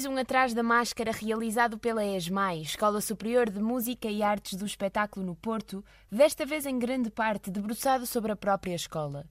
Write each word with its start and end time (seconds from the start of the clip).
Da 0.00 0.08
máscara. 0.08 0.22
Atrás 0.22 0.54
da 0.54 0.62
Máscara, 0.62 1.12
realizado 1.12 1.78
pela 1.78 2.02
ESMAI, 2.04 2.62
Escola 2.62 3.02
Superior 3.02 3.50
de 3.50 3.60
Música 3.60 4.08
e 4.08 4.22
Artes 4.22 4.54
do 4.54 4.64
Espetáculo 4.64 5.26
no 5.26 5.34
Porto, 5.34 5.84
desta 6.10 6.46
vez 6.46 6.64
em 6.64 6.78
grande 6.78 7.10
parte 7.10 7.50
debruçado 7.50 8.06
sobre 8.06 8.32
a 8.32 8.36
própria 8.36 8.74
escola. 8.74 9.26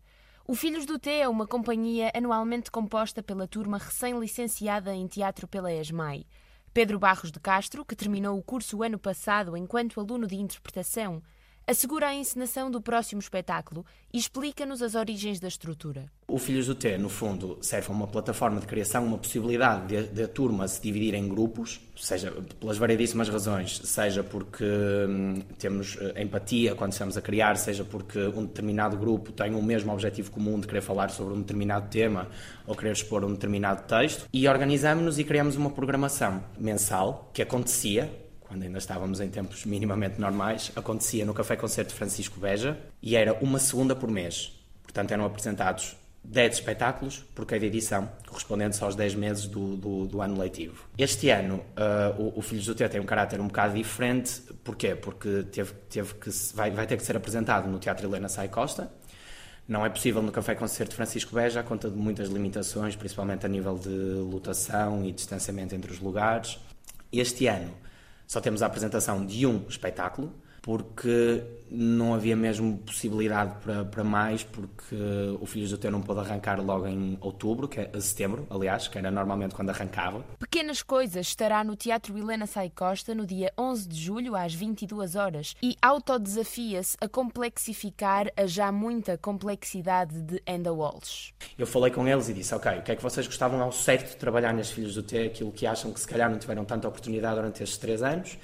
O 0.48 0.54
Filhos 0.54 0.86
do 0.86 1.00
T 1.00 1.10
é 1.10 1.28
uma 1.28 1.48
companhia 1.48 2.12
anualmente 2.14 2.70
composta 2.70 3.24
pela 3.24 3.48
turma 3.48 3.80
recém-licenciada 3.80 4.94
em 4.94 5.08
teatro 5.08 5.48
pela 5.48 5.74
ESMAI. 5.74 6.26
Pedro 6.72 7.00
Barros 7.00 7.32
de 7.32 7.40
Castro, 7.40 7.84
que 7.84 7.96
terminou 7.96 8.38
o 8.38 8.44
curso 8.44 8.84
ano 8.84 9.00
passado 9.00 9.58
enquanto 9.58 10.00
aluno 10.00 10.28
de 10.28 10.36
interpretação, 10.36 11.24
assegura 11.70 12.08
a 12.08 12.16
encenação 12.16 12.72
do 12.72 12.82
próximo 12.82 13.22
espetáculo 13.22 13.86
e 14.12 14.18
explica-nos 14.18 14.82
as 14.82 14.96
origens 14.96 15.40
da 15.40 15.48
estrutura. 15.48 16.06
O 16.28 16.40
Filhos 16.40 16.66
do 16.66 16.74
T, 16.74 16.98
no 16.98 17.10
fundo, 17.10 17.60
serve 17.62 17.92
uma 17.92 18.08
plataforma 18.08 18.60
de 18.60 18.66
criação, 18.66 19.06
uma 19.06 19.20
possibilidade 19.20 19.86
de, 19.86 20.08
de 20.08 20.24
a 20.24 20.28
turma 20.28 20.68
se 20.68 20.82
dividir 20.82 21.14
em 21.14 21.30
grupos, 21.30 21.80
seja 21.96 22.32
pelas 22.60 22.80
variedíssimas 22.80 23.30
razões, 23.30 23.82
seja 23.84 24.24
porque 24.24 24.66
hum, 24.66 25.44
temos 25.60 25.96
eh, 26.02 26.24
empatia 26.24 26.74
quando 26.74 26.94
estamos 26.94 27.16
a 27.18 27.22
criar, 27.22 27.56
seja 27.56 27.84
porque 27.84 28.18
um 28.20 28.46
determinado 28.48 28.98
grupo 28.98 29.32
tem 29.32 29.54
o 29.54 29.62
mesmo 29.62 29.94
objetivo 29.94 30.32
comum 30.32 30.60
de 30.60 30.66
querer 30.66 30.82
falar 30.82 31.12
sobre 31.12 31.36
um 31.36 31.42
determinado 31.42 31.88
tema 31.90 32.28
ou 32.66 32.76
querer 32.76 32.94
expor 32.94 33.24
um 33.24 33.34
determinado 33.34 33.84
texto, 33.84 34.28
e 34.34 34.48
organizamos-nos 34.48 35.20
e 35.20 35.24
criamos 35.24 35.56
uma 35.56 35.70
programação 35.70 36.44
mensal 36.58 37.30
que 37.32 37.44
acontecia 37.44 38.10
quando 38.50 38.64
ainda 38.64 38.80
estávamos 38.80 39.22
em 39.22 39.30
tempos 39.30 39.64
minimamente 39.64 40.20
normais, 40.20 40.72
acontecia 40.76 41.24
no 41.24 41.36
Café 41.36 41.56
Concerto 41.56 41.94
Francisco 41.94 42.40
Beja 42.40 42.76
e 43.00 43.16
era 43.16 43.36
uma 43.36 43.60
segunda 43.60 43.96
por 43.96 44.10
mês. 44.10 44.60
Portanto, 44.82 45.12
eram 45.12 45.24
apresentados 45.24 45.96
10 46.24 46.56
espetáculos 46.56 47.20
por 47.36 47.46
cada 47.46 47.64
edição, 47.64 48.10
correspondentes 48.28 48.82
aos 48.82 48.96
10 48.96 49.14
meses 49.14 49.46
do, 49.46 49.78
do, 49.78 50.08
do 50.08 50.20
ano 50.20 50.36
letivo. 50.36 50.84
Este 50.98 51.30
ano, 51.30 51.64
uh, 51.78 52.20
o, 52.20 52.40
o 52.40 52.42
Filhos 52.42 52.66
do 52.66 52.74
Té 52.74 52.88
tem 52.88 53.00
um 53.00 53.06
caráter 53.06 53.40
um 53.40 53.46
bocado 53.46 53.76
diferente. 53.76 54.42
Porquê? 54.64 54.96
Porque 54.96 55.44
teve, 55.52 55.72
teve 55.88 56.16
que, 56.16 56.32
vai, 56.56 56.72
vai 56.72 56.88
ter 56.88 56.98
que 56.98 57.04
ser 57.04 57.16
apresentado 57.16 57.70
no 57.70 57.78
Teatro 57.78 58.08
Helena 58.08 58.28
Sai 58.28 58.48
Costa. 58.48 58.92
Não 59.68 59.86
é 59.86 59.90
possível 59.90 60.24
no 60.24 60.32
Café 60.32 60.56
Concerto 60.56 60.96
Francisco 60.96 61.36
Beja, 61.36 61.60
à 61.60 61.64
conta 61.64 61.88
de 61.88 61.96
muitas 61.96 62.30
limitações, 62.30 62.96
principalmente 62.96 63.46
a 63.46 63.50
nível 63.50 63.78
de 63.78 63.90
lotação 63.90 65.06
e 65.06 65.12
distanciamento 65.12 65.76
entre 65.76 65.92
os 65.92 66.00
lugares. 66.00 66.58
Este 67.14 67.46
ano, 67.46 67.72
só 68.30 68.40
temos 68.40 68.62
a 68.62 68.68
apresentação 68.68 69.26
de 69.26 69.48
um 69.48 69.66
espetáculo, 69.68 70.32
porque 70.62 71.44
não 71.72 72.14
havia 72.14 72.36
mesmo 72.36 72.80
possibilidade 72.80 73.54
para, 73.64 73.86
para 73.86 74.04
mais, 74.04 74.44
porque 74.44 74.96
o 75.40 75.46
Filhos 75.46 75.70
do 75.70 75.78
Teu 75.78 75.92
não 75.92 76.02
pôde 76.02 76.20
arrancar 76.20 76.60
logo 76.60 76.88
em 76.88 77.18
outubro, 77.22 77.68
que 77.68 77.80
é 77.80 78.00
setembro, 78.00 78.48
aliás, 78.50 78.88
que 78.88 78.98
era 78.98 79.12
normalmente 79.12 79.54
quando 79.54 79.70
arrancava. 79.70 80.24
Pequenas 80.40 80.82
Coisas 80.82 81.28
estará 81.28 81.64
no 81.64 81.76
Teatro 81.76 82.18
Helena 82.18 82.48
Sai 82.48 82.72
Costa 82.74 83.14
no 83.14 83.26
dia 83.26 83.54
11 83.58 83.88
de 83.88 84.02
julho 84.02 84.36
às 84.36 84.54
22 84.54 85.16
horas 85.16 85.56
e 85.62 85.76
autodesafia-se 85.82 86.98
a 87.00 87.08
complexificar 87.08 88.32
a 88.36 88.46
já 88.46 88.72
muita 88.72 89.18
complexidade 89.18 90.22
de 90.22 90.42
Enda 90.48 90.74
Walsh. 90.74 91.34
Eu 91.58 91.68
falei 91.68 91.92
com 91.92 92.08
eles 92.08 92.30
e 92.30 92.34
disse, 92.34 92.54
ok, 92.56 92.80
o 92.80 92.82
que 92.82 92.92
é 92.92 92.96
que 92.96 93.04
vocês 93.04 93.28
gostavam 93.28 93.62
ao 93.62 93.72
certo 93.72 94.12
de 94.12 94.18
trabalhar 94.18 94.54
nas 94.54 94.72
Filhos 94.72 94.96
do 94.96 95.04
Teu, 95.04 95.28
aquilo 95.28 95.52
que 95.52 95.66
acham 95.66 95.94
que 95.94 96.00
se 96.00 96.08
calhar 96.08 96.30
não 96.30 96.40
tiveram 96.40 96.66
tanta 96.66 96.88
oportunidade 96.88 97.36
durante 97.36 97.62
estes 97.62 97.78
três 97.78 98.02
anos, 98.02 98.38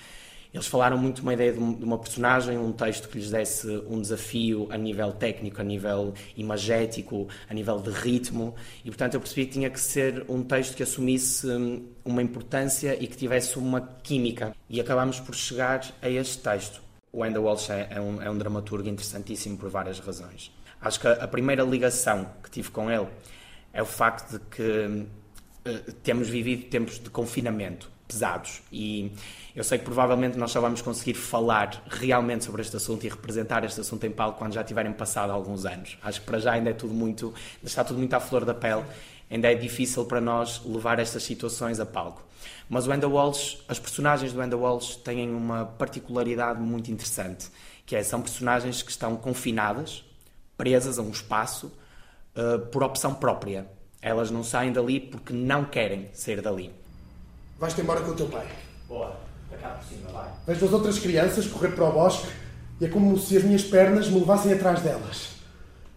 eles 0.56 0.68
falaram 0.68 0.98
muito 0.98 1.22
uma 1.22 1.34
ideia 1.34 1.52
de 1.52 1.60
uma 1.60 2.00
personagem, 2.00 2.58
um 2.58 2.72
texto 2.72 3.10
que 3.10 3.18
lhes 3.18 3.30
desse 3.30 3.68
um 3.90 4.00
desafio 4.00 4.70
a 4.72 4.78
nível 4.78 5.12
técnico, 5.12 5.60
a 5.60 5.64
nível 5.66 6.14
imagético, 6.38 7.28
a 7.50 7.54
nível 7.54 7.78
de 7.82 7.90
ritmo, 7.90 8.56
e 8.82 8.88
portanto 8.88 9.16
eu 9.16 9.20
percebi 9.20 9.48
que 9.48 9.52
tinha 9.52 9.70
que 9.70 9.80
ser 9.80 10.24
um 10.30 10.42
texto 10.42 10.78
que 10.78 10.84
assumisse 10.84 11.46
hum, 11.46 11.86
uma 12.06 12.22
importância 12.22 12.96
e 12.98 13.06
que 13.06 13.18
tivesse 13.18 13.60
uma 13.60 13.82
química. 14.02 14.56
E 14.70 14.80
acabamos 14.80 15.20
por 15.20 15.36
chegar 15.36 15.82
a 16.02 16.10
este 16.10 16.38
texto. 16.38 16.82
O 17.12 17.20
Wendell 17.20 17.44
Walsh 17.44 17.70
é, 17.70 17.90
é 17.92 18.00
um, 18.00 18.22
é 18.22 18.32
um 18.32 18.38
dramaturgo 18.38 18.88
interessantíssimo 18.88 19.58
por 19.58 19.70
várias 19.70 20.00
razões. 20.00 20.54
Acho 20.80 21.02
que 21.02 21.08
a 21.08 21.28
primeira 21.28 21.64
ligação 21.64 22.30
que 22.42 22.50
tive 22.50 22.72
com 22.72 22.90
ele 22.90 23.08
é 23.74 23.82
o 23.82 23.86
facto 23.86 24.32
de 24.32 24.40
que 24.40 24.62
uh, 24.62 25.92
temos 26.02 26.30
vivido 26.30 26.70
tempos 26.70 26.98
de 26.98 27.10
confinamento 27.10 27.94
pesados 28.08 28.62
e 28.72 29.12
eu 29.56 29.64
sei 29.64 29.78
que 29.78 29.86
provavelmente 29.86 30.38
nós 30.38 30.52
só 30.52 30.62
vamos 30.62 30.82
conseguir 30.82 31.14
falar 31.14 31.84
realmente 31.90 32.44
sobre 32.44 32.62
este 32.62 32.76
assunto 32.76 33.06
e 33.06 33.10
representar 33.10 33.64
este 33.64 33.82
assunto 33.82 34.06
em 34.06 34.12
palco 34.12 34.38
quando 34.38 34.54
já 34.54 34.64
tiverem 34.64 34.94
passado 34.94 35.32
alguns 35.32 35.66
anos. 35.66 35.98
Acho 36.04 36.20
que 36.20 36.26
para 36.26 36.40
já 36.40 36.54
ainda 36.54 36.70
é 36.70 36.74
tudo 36.74 36.94
muito, 36.94 37.34
está 37.64 37.84
tudo 37.84 37.98
muito 37.98 38.14
à 38.14 38.20
flor 38.20 38.46
da 38.46 38.54
pele, 38.54 38.84
ainda 39.30 39.52
é 39.52 39.56
difícil 39.56 40.06
para 40.06 40.22
nós 40.22 40.62
levar 40.66 41.00
estas 41.00 41.24
situações 41.24 41.80
a 41.80 41.86
palco. 41.86 42.24
Mas 42.70 42.88
o 42.88 42.94
Enda 42.94 43.08
Walsh, 43.08 43.58
as 43.68 43.80
personagens 43.80 44.34
do 44.34 44.42
Enda 44.42 44.58
Walsh 44.58 44.96
têm 44.98 45.34
uma 45.34 45.66
particularidade 45.66 46.60
muito 46.60 46.92
interessante, 46.92 47.48
que 47.86 47.96
é, 47.96 48.04
são 48.04 48.22
personagens 48.22 48.82
que 48.82 48.92
estão 48.92 49.16
confinadas, 49.16 50.04
presas 50.58 50.98
a 50.98 51.02
um 51.02 51.12
espaço, 51.12 51.72
uh, 52.36 52.60
por 52.68 52.84
opção 52.84 53.14
própria. 53.14 53.68
Elas 54.02 54.30
não 54.30 54.44
saem 54.44 54.72
dali 54.72 55.00
porque 55.00 55.34
não 55.34 55.66
querem 55.66 56.10
sair 56.14 56.42
dali. 56.42 56.72
Vais-te 57.60 57.82
embora 57.82 58.02
com 58.02 58.12
o 58.12 58.16
teu 58.16 58.28
pai. 58.28 58.48
Boa 58.88 59.26
cá 59.66 59.70
por 59.70 59.84
cima, 59.88 60.10
vai. 60.12 60.30
Vejo 60.46 60.66
as 60.66 60.74
outras 60.74 61.00
crianças 61.00 61.48
correr 61.48 61.70
para 61.70 61.86
o 61.86 61.92
bosque 61.92 62.28
e 62.80 62.86
é 62.86 62.90
como 62.90 63.18
se 63.18 63.38
as 63.38 63.44
minhas 63.44 63.64
pernas 63.64 64.10
me 64.10 64.20
levassem 64.20 64.54
atrás 64.54 64.82
delas. 64.82 65.36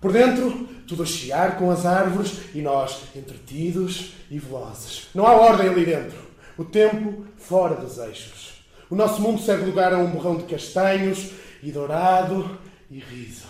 Por 0.01 0.13
dentro, 0.13 0.69
tudo 0.87 1.03
a 1.03 1.07
chiar 1.07 1.59
com 1.59 1.71
as 1.71 1.85
árvores 1.85 2.41
e 2.55 2.63
nós 2.63 3.03
entretidos 3.15 4.15
e 4.31 4.39
velozes. 4.39 5.09
Não 5.15 5.27
há 5.27 5.33
ordem 5.33 5.69
ali 5.69 5.85
dentro. 5.85 6.19
O 6.57 6.65
tempo 6.65 7.27
fora 7.37 7.75
dos 7.75 7.99
eixos. 7.99 8.65
O 8.89 8.95
nosso 8.95 9.21
mundo 9.21 9.43
segue 9.43 9.65
lugar 9.65 9.93
a 9.93 9.99
um 9.99 10.11
borrão 10.11 10.37
de 10.37 10.45
castanhos 10.45 11.33
e 11.63 11.71
dourado 11.71 12.59
e 12.91 13.01
riso. 13.01 13.47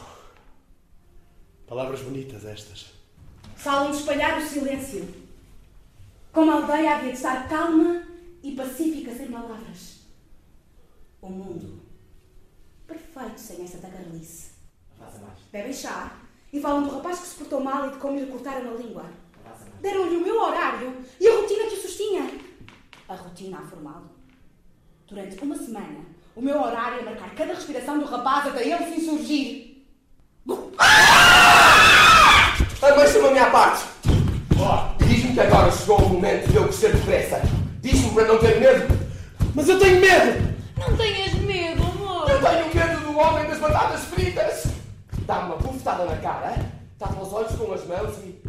Palavras 1.67 2.01
bonitas 2.01 2.45
estas. 2.45 2.87
Falam 3.55 3.91
de 3.91 3.99
espalhar 3.99 4.39
o 4.39 4.47
silêncio. 4.47 5.07
Como 6.38 6.53
a 6.53 6.54
aldeia 6.54 6.94
havia 6.94 7.10
de 7.10 7.16
estar 7.16 7.49
calma 7.49 8.06
e 8.44 8.54
pacífica 8.54 9.12
sem 9.12 9.26
palavras 9.26 10.03
o 11.21 11.28
mundo 11.28 11.82
perfeito 12.87 13.41
sem 13.41 13.65
essa 13.65 13.78
tagarelice. 13.78 14.53
Bebem 15.50 15.72
chá 15.72 16.12
e 16.53 16.60
falam 16.60 16.84
do 16.84 16.94
rapaz 16.94 17.19
que 17.19 17.26
se 17.26 17.34
portou 17.34 17.60
mal 17.60 17.88
e 17.88 17.91
de 17.91 17.97
como 17.97 18.21
lhe 18.21 18.26
cortaram 18.26 18.71
a 18.71 18.75
língua. 18.75 19.06
Deram-lhe 19.81 20.16
o 20.19 20.22
meu 20.22 20.41
horário 20.41 21.04
e 21.19 21.26
a 21.26 21.41
rotina 21.41 21.65
que 21.65 21.75
o 21.75 21.82
sustinha. 21.82 22.31
A 23.09 23.16
rotina 23.16 23.59
a 23.59 23.62
formá-lo. 23.62 24.09
Durante 25.09 25.43
uma 25.43 25.56
semana, 25.56 26.06
o 26.37 26.41
meu 26.41 26.62
horário 26.62 27.00
é 27.00 27.03
marcar 27.03 27.34
cada 27.34 27.55
respiração 27.55 27.99
do 27.99 28.05
rapaz 28.05 28.47
até 28.47 28.65
ele 28.65 28.94
se 28.94 29.00
insurgir. 29.00 29.84
Deixa-me 32.81 33.26
a 33.26 33.31
minha 33.32 33.50
parte. 33.50 33.88
Que 35.38 35.43
agora 35.43 35.70
chegou 35.70 35.99
o 35.99 36.08
momento 36.08 36.50
de 36.50 36.56
eu 36.56 36.64
crescer 36.64 36.96
depressa. 36.96 37.40
Diz-me 37.81 38.11
para 38.11 38.26
não 38.26 38.38
ter 38.40 38.58
medo. 38.58 38.99
Mas 39.55 39.69
eu 39.69 39.79
tenho 39.79 40.00
medo! 40.00 40.56
Não 40.76 40.96
tenhas 40.96 41.32
medo, 41.35 41.81
amor. 41.81 42.29
Eu 42.29 42.40
tenho 42.40 42.75
medo 42.75 43.00
do 43.02 43.17
homem 43.17 43.46
das 43.46 43.61
batatas 43.61 44.00
fritas. 44.06 44.67
Dá-me 45.20 45.44
uma 45.44 45.56
bufetada 45.58 46.06
na 46.06 46.17
cara, 46.17 46.56
tapa 46.99 47.23
os 47.23 47.32
olhos 47.32 47.52
com 47.52 47.73
as 47.73 47.87
mãos 47.87 48.17
e... 48.25 48.43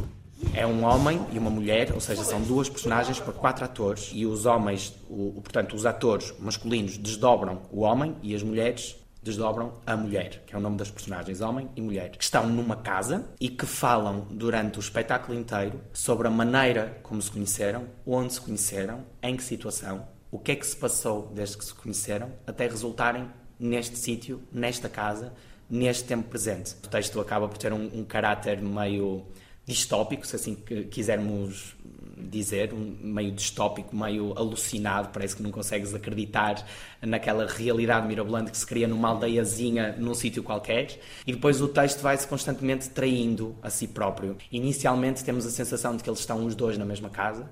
É 0.51 0.65
um 0.65 0.83
homem 0.83 1.23
e 1.31 1.37
uma 1.37 1.51
mulher, 1.51 1.91
ou 1.93 2.01
seja, 2.01 2.23
são 2.23 2.41
duas 2.41 2.67
personagens 2.67 3.19
para 3.19 3.33
quatro 3.33 3.63
atores 3.63 4.09
e 4.11 4.25
os 4.25 4.47
homens, 4.47 4.95
o, 5.07 5.39
portanto, 5.43 5.75
os 5.75 5.85
atores 5.85 6.33
masculinos 6.39 6.97
desdobram 6.97 7.59
o 7.71 7.81
homem 7.81 8.15
e 8.23 8.33
as 8.33 8.41
mulheres 8.41 8.95
desdobram 9.29 9.73
a 9.85 9.95
mulher, 9.95 10.43
que 10.45 10.53
é 10.53 10.57
o 10.57 10.61
nome 10.61 10.77
das 10.77 10.91
personagens, 10.91 11.41
homem 11.41 11.69
e 11.75 11.81
mulher, 11.81 12.11
que 12.11 12.23
estão 12.23 12.47
numa 12.47 12.75
casa 12.75 13.25
e 13.39 13.49
que 13.49 13.65
falam 13.65 14.27
durante 14.29 14.77
o 14.77 14.81
espetáculo 14.81 15.37
inteiro 15.37 15.79
sobre 15.93 16.27
a 16.27 16.31
maneira 16.31 16.99
como 17.03 17.21
se 17.21 17.31
conheceram, 17.31 17.85
onde 18.05 18.33
se 18.33 18.41
conheceram, 18.41 19.05
em 19.21 19.35
que 19.35 19.43
situação 19.43 20.05
o 20.31 20.37
que 20.37 20.51
é 20.51 20.55
que 20.55 20.65
se 20.65 20.75
passou 20.75 21.31
desde 21.33 21.57
que 21.57 21.65
se 21.65 21.73
conheceram 21.73 22.31
até 22.45 22.67
resultarem 22.67 23.27
neste 23.59 23.97
sítio, 23.97 24.41
nesta 24.51 24.87
casa, 24.87 25.33
neste 25.69 26.03
tempo 26.03 26.29
presente. 26.29 26.75
O 26.83 26.87
texto 26.87 27.19
acaba 27.19 27.47
por 27.47 27.57
ter 27.57 27.73
um, 27.73 27.99
um 27.99 28.03
caráter 28.03 28.61
meio 28.61 29.25
distópico, 29.65 30.25
se 30.25 30.35
assim 30.35 30.55
quisermos 30.89 31.75
dizer, 32.19 32.73
um 32.73 32.97
meio 33.01 33.31
distópico, 33.31 33.95
meio 33.95 34.33
alucinado, 34.37 35.09
parece 35.13 35.35
que 35.35 35.43
não 35.43 35.51
consegues 35.51 35.93
acreditar 35.93 36.65
naquela 37.01 37.47
realidade 37.47 38.07
mirabolante 38.07 38.51
que 38.51 38.57
se 38.57 38.65
cria 38.65 38.87
numa 38.87 39.09
aldeiazinha 39.09 39.95
num 39.97 40.13
sítio 40.13 40.43
qualquer, 40.43 40.99
e 41.25 41.33
depois 41.33 41.61
o 41.61 41.67
texto 41.67 42.01
vai-se 42.01 42.27
constantemente 42.27 42.89
traindo 42.89 43.55
a 43.61 43.69
si 43.69 43.87
próprio. 43.87 44.37
Inicialmente 44.51 45.23
temos 45.23 45.45
a 45.45 45.49
sensação 45.49 45.95
de 45.95 46.03
que 46.03 46.09
eles 46.09 46.19
estão 46.19 46.45
os 46.45 46.55
dois 46.55 46.77
na 46.77 46.85
mesma 46.85 47.09
casa, 47.09 47.49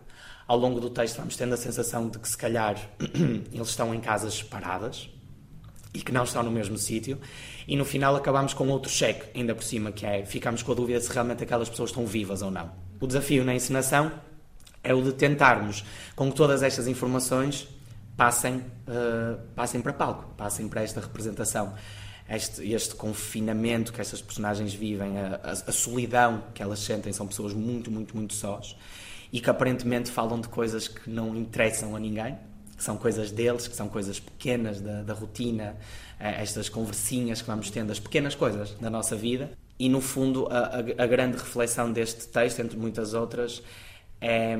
ao 0.48 0.58
longo 0.58 0.80
do 0.80 0.90
texto 0.90 1.18
vamos 1.18 1.36
tendo 1.36 1.54
a 1.54 1.58
sensação 1.58 2.08
de 2.08 2.20
que 2.20 2.28
se 2.28 2.38
calhar 2.38 2.78
eles 3.52 3.68
estão 3.70 3.94
em 3.94 4.00
casas 4.00 4.36
separadas 4.36 5.10
e 5.94 6.02
que 6.02 6.12
não 6.12 6.24
estão 6.24 6.44
no 6.44 6.52
mesmo 6.52 6.78
sítio, 6.78 7.20
e 7.68 7.76
no 7.76 7.84
final 7.84 8.16
acabamos 8.16 8.54
com 8.54 8.68
outro 8.70 8.90
cheque, 8.90 9.38
ainda 9.38 9.56
por 9.56 9.64
cima, 9.64 9.92
que 9.92 10.06
é 10.06 10.26
ficamos 10.26 10.62
com 10.62 10.72
a 10.72 10.76
dúvida 10.76 11.00
se 11.00 11.12
realmente 11.12 11.44
aquelas 11.44 11.70
pessoas 11.70 11.90
estão 11.90 12.06
vivas 12.06 12.42
ou 12.42 12.52
não. 12.52 12.72
O 13.00 13.08
desafio 13.08 13.44
na 13.44 13.56
encenação 13.56 14.12
é 14.84 14.94
o 14.94 15.02
de 15.02 15.14
tentarmos 15.14 15.84
com 16.16 16.30
que 16.30 16.36
todas 16.36 16.64
estas 16.64 16.88
informações 16.88 17.68
passem, 18.16 18.56
uh, 18.56 19.40
passem 19.56 19.82
para 19.82 19.94
palco, 19.94 20.34
passem 20.36 20.68
para 20.68 20.82
esta 20.82 21.00
representação. 21.00 21.74
Este, 22.30 22.74
este 22.74 22.94
confinamento 22.94 23.94
que 23.94 24.02
estas 24.02 24.22
personagens 24.22 24.74
vivem, 24.74 25.18
a, 25.18 25.40
a, 25.42 25.52
a, 25.52 25.72
solidão 25.72 26.44
que 26.54 26.62
elas 26.62 26.80
sentem, 26.80 27.14
são 27.14 27.26
pessoas 27.26 27.54
muito, 27.54 27.90
muito, 27.90 28.18
muito 28.18 28.34
sós 28.34 28.76
e 29.32 29.40
que 29.40 29.50
aparentemente 29.50 30.12
falam 30.12 30.40
de 30.40 30.48
coisas 30.48 30.88
que 30.88 31.10
não 31.10 31.36
interessam 31.36 31.96
a 31.96 32.00
ninguém, 32.00 32.38
que 32.76 32.84
são 32.84 32.98
coisas 32.98 33.32
deles, 33.32 33.68
que 33.68 33.76
são 33.76 33.88
coisas 33.88 34.20
pequenas 34.20 34.80
da, 34.80 35.04
da 35.04 35.14
rotina, 35.14 35.76
eh, 36.20 36.42
estas 36.42 36.70
conversinhas 36.70 37.42
que 37.42 37.48
vamos 37.48 37.72
tendo, 37.72 37.92
as 37.92 38.00
pequenas 38.00 38.36
coisas 38.36 38.72
da 38.80 38.90
nossa 38.90 39.16
vida. 39.16 39.52
E 39.80 39.90
no 39.90 40.02
fundo, 40.02 40.48
a, 40.50 40.60
a, 40.60 41.04
a 41.04 41.08
grande 41.08 41.38
reflexão 41.38 41.92
deste 41.92 42.28
texto, 42.28 42.60
entre 42.60 42.78
muitas 42.78 43.14
outras, 43.14 43.62
é 44.20 44.58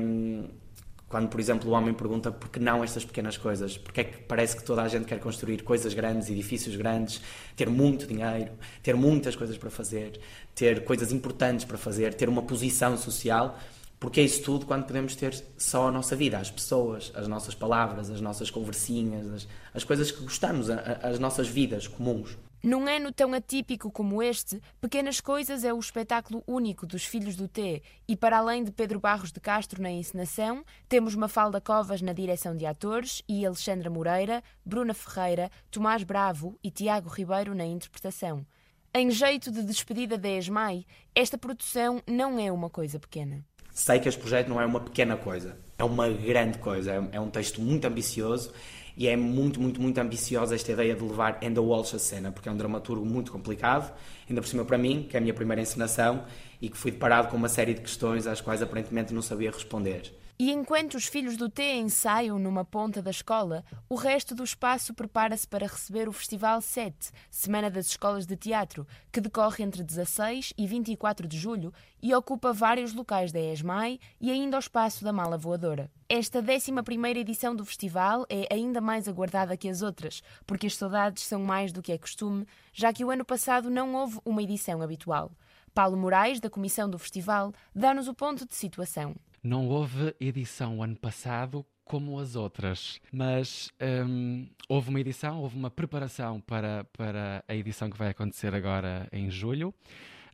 quando, 1.08 1.28
por 1.28 1.40
exemplo, 1.40 1.70
o 1.70 1.72
homem 1.72 1.94
pergunta 1.94 2.30
por 2.30 2.50
que 2.50 2.60
não 2.60 2.84
estas 2.84 3.04
pequenas 3.04 3.38
coisas? 3.38 3.78
Porque 3.78 4.00
é 4.02 4.04
que 4.04 4.18
parece 4.18 4.54
que 4.54 4.62
toda 4.62 4.82
a 4.82 4.88
gente 4.88 5.06
quer 5.06 5.18
construir 5.18 5.62
coisas 5.62 5.94
grandes, 5.94 6.28
edifícios 6.28 6.76
grandes, 6.76 7.22
ter 7.56 7.68
muito 7.70 8.06
dinheiro, 8.06 8.52
ter 8.82 8.94
muitas 8.94 9.34
coisas 9.34 9.56
para 9.56 9.70
fazer, 9.70 10.20
ter 10.54 10.84
coisas 10.84 11.10
importantes 11.10 11.64
para 11.64 11.78
fazer, 11.78 12.12
ter 12.12 12.28
uma 12.28 12.42
posição 12.42 12.96
social? 12.98 13.58
Porque 14.00 14.20
é 14.20 14.24
isso 14.24 14.42
tudo 14.42 14.64
quando 14.64 14.86
podemos 14.86 15.16
ter 15.16 15.34
só 15.56 15.88
a 15.88 15.92
nossa 15.92 16.14
vida, 16.14 16.38
as 16.38 16.50
pessoas, 16.50 17.10
as 17.14 17.26
nossas 17.26 17.54
palavras, 17.54 18.10
as 18.10 18.20
nossas 18.20 18.50
conversinhas, 18.50 19.26
as, 19.26 19.48
as 19.74 19.84
coisas 19.84 20.12
que 20.12 20.22
gostamos, 20.22 20.70
a, 20.70 20.76
a, 20.76 21.08
as 21.08 21.18
nossas 21.18 21.48
vidas 21.48 21.88
comuns. 21.88 22.36
Num 22.62 22.88
ano 22.88 23.12
tão 23.12 23.32
atípico 23.34 23.88
como 23.88 24.20
este, 24.20 24.60
Pequenas 24.80 25.20
Coisas 25.20 25.62
é 25.62 25.72
o 25.72 25.78
espetáculo 25.78 26.42
único 26.44 26.86
dos 26.86 27.04
Filhos 27.04 27.36
do 27.36 27.46
T 27.46 27.80
e, 28.06 28.16
para 28.16 28.38
além 28.38 28.64
de 28.64 28.72
Pedro 28.72 28.98
Barros 28.98 29.30
de 29.30 29.38
Castro 29.38 29.80
na 29.80 29.90
encenação, 29.90 30.64
temos 30.88 31.14
Mafalda 31.14 31.60
Covas 31.60 32.02
na 32.02 32.12
direção 32.12 32.56
de 32.56 32.66
atores 32.66 33.22
e 33.28 33.46
Alexandra 33.46 33.88
Moreira, 33.88 34.42
Bruna 34.64 34.92
Ferreira, 34.92 35.52
Tomás 35.70 36.02
Bravo 36.02 36.58
e 36.62 36.68
Tiago 36.68 37.08
Ribeiro 37.08 37.54
na 37.54 37.64
interpretação. 37.64 38.44
Em 38.92 39.08
jeito 39.08 39.52
de 39.52 39.62
despedida 39.62 40.18
da 40.18 40.28
ESMAI, 40.28 40.84
esta 41.14 41.38
produção 41.38 42.02
não 42.08 42.40
é 42.40 42.50
uma 42.50 42.68
coisa 42.68 42.98
pequena. 42.98 43.44
Sei 43.78 44.00
que 44.00 44.08
este 44.08 44.20
projeto 44.20 44.48
não 44.48 44.60
é 44.60 44.66
uma 44.66 44.80
pequena 44.80 45.16
coisa, 45.16 45.56
é 45.78 45.84
uma 45.84 46.08
grande 46.08 46.58
coisa, 46.58 46.90
é, 46.90 47.08
é 47.12 47.20
um 47.20 47.30
texto 47.30 47.60
muito 47.60 47.84
ambicioso 47.86 48.52
e 48.96 49.06
é 49.06 49.16
muito, 49.16 49.60
muito, 49.60 49.80
muito 49.80 49.96
ambiciosa 49.98 50.56
esta 50.56 50.72
ideia 50.72 50.96
de 50.96 51.04
levar 51.04 51.38
Enda 51.40 51.62
Walsh 51.62 51.94
a 51.94 51.98
cena, 52.00 52.32
porque 52.32 52.48
é 52.48 52.52
um 52.52 52.56
dramaturgo 52.56 53.06
muito 53.06 53.30
complicado, 53.30 53.94
ainda 54.28 54.42
por 54.42 54.48
cima 54.48 54.64
para 54.64 54.76
mim, 54.76 55.06
que 55.08 55.16
é 55.16 55.18
a 55.18 55.20
minha 55.20 55.32
primeira 55.32 55.62
encenação, 55.62 56.24
e 56.60 56.68
que 56.68 56.76
fui 56.76 56.90
deparado 56.90 57.28
com 57.28 57.36
uma 57.36 57.48
série 57.48 57.74
de 57.74 57.80
questões 57.80 58.26
às 58.26 58.40
quais 58.40 58.62
aparentemente 58.62 59.14
não 59.14 59.22
sabia 59.22 59.50
responder. 59.50 60.12
E 60.40 60.52
enquanto 60.52 60.94
os 60.94 61.06
filhos 61.06 61.36
do 61.36 61.48
T 61.48 61.64
ensaiam 61.64 62.38
numa 62.38 62.64
ponta 62.64 63.02
da 63.02 63.10
escola, 63.10 63.64
o 63.88 63.96
resto 63.96 64.36
do 64.36 64.44
espaço 64.44 64.94
prepara-se 64.94 65.48
para 65.48 65.66
receber 65.66 66.08
o 66.08 66.12
Festival 66.12 66.60
7, 66.60 67.10
Semana 67.28 67.68
das 67.68 67.86
Escolas 67.86 68.24
de 68.24 68.36
Teatro, 68.36 68.86
que 69.10 69.20
decorre 69.20 69.64
entre 69.64 69.82
16 69.82 70.52
e 70.56 70.64
24 70.64 71.26
de 71.26 71.36
julho 71.36 71.74
e 72.00 72.14
ocupa 72.14 72.52
vários 72.52 72.94
locais 72.94 73.32
da 73.32 73.40
ESMAI 73.40 73.98
e 74.20 74.30
ainda 74.30 74.58
o 74.58 74.60
espaço 74.60 75.02
da 75.02 75.12
Mala 75.12 75.36
Voadora. 75.36 75.90
Esta 76.08 76.38
11 76.38 77.18
edição 77.18 77.56
do 77.56 77.64
festival 77.64 78.24
é 78.30 78.46
ainda 78.54 78.80
mais 78.80 79.08
aguardada 79.08 79.56
que 79.56 79.68
as 79.68 79.82
outras, 79.82 80.22
porque 80.46 80.68
as 80.68 80.76
saudades 80.76 81.24
são 81.24 81.42
mais 81.42 81.72
do 81.72 81.82
que 81.82 81.90
é 81.90 81.98
costume, 81.98 82.46
já 82.72 82.92
que 82.92 83.04
o 83.04 83.10
ano 83.10 83.24
passado 83.24 83.68
não 83.68 83.92
houve 83.92 84.20
uma 84.24 84.40
edição 84.40 84.82
habitual. 84.82 85.32
Paulo 85.78 85.96
Moraes, 85.96 86.40
da 86.40 86.50
comissão 86.50 86.90
do 86.90 86.98
festival, 86.98 87.54
dá-nos 87.72 88.08
o 88.08 88.12
ponto 88.12 88.44
de 88.44 88.52
situação. 88.52 89.14
Não 89.40 89.68
houve 89.68 90.12
edição 90.18 90.82
ano 90.82 90.96
passado 90.96 91.64
como 91.84 92.18
as 92.18 92.34
outras, 92.34 93.00
mas 93.12 93.70
um, 93.80 94.48
houve 94.68 94.88
uma 94.90 94.98
edição, 94.98 95.40
houve 95.40 95.56
uma 95.56 95.70
preparação 95.70 96.40
para, 96.40 96.82
para 96.92 97.44
a 97.46 97.54
edição 97.54 97.88
que 97.88 97.96
vai 97.96 98.08
acontecer 98.08 98.52
agora 98.56 99.08
em 99.12 99.30
julho. 99.30 99.72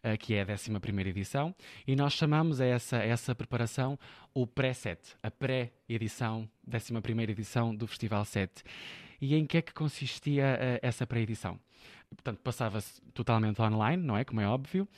Uh, 0.03 0.19
que 0.19 0.35
é 0.35 0.43
a 0.43 0.47
11 0.47 0.71
edição, 1.09 1.55
e 1.87 1.97
nós 1.97 2.13
chamamos 2.13 2.61
a 2.61 2.67
essa, 2.67 2.99
a 2.99 3.05
essa 3.07 3.35
preparação 3.35 3.99
o 4.35 4.47
pré-set, 4.47 5.01
a 5.23 5.31
pré-edição, 5.31 6.47
11 6.69 7.23
edição 7.31 7.75
do 7.75 7.87
Festival 7.87 8.23
7. 8.23 8.63
E 9.19 9.35
em 9.35 9.47
que 9.47 9.57
é 9.57 9.63
que 9.63 9.73
consistia 9.73 10.59
uh, 10.61 10.79
essa 10.83 11.07
pré-edição? 11.07 11.59
Portanto, 12.15 12.41
passava-se 12.43 13.01
totalmente 13.13 13.61
online, 13.61 14.03
não 14.03 14.17
é? 14.17 14.25
Como 14.25 14.41
é 14.41 14.47
óbvio. 14.47 14.89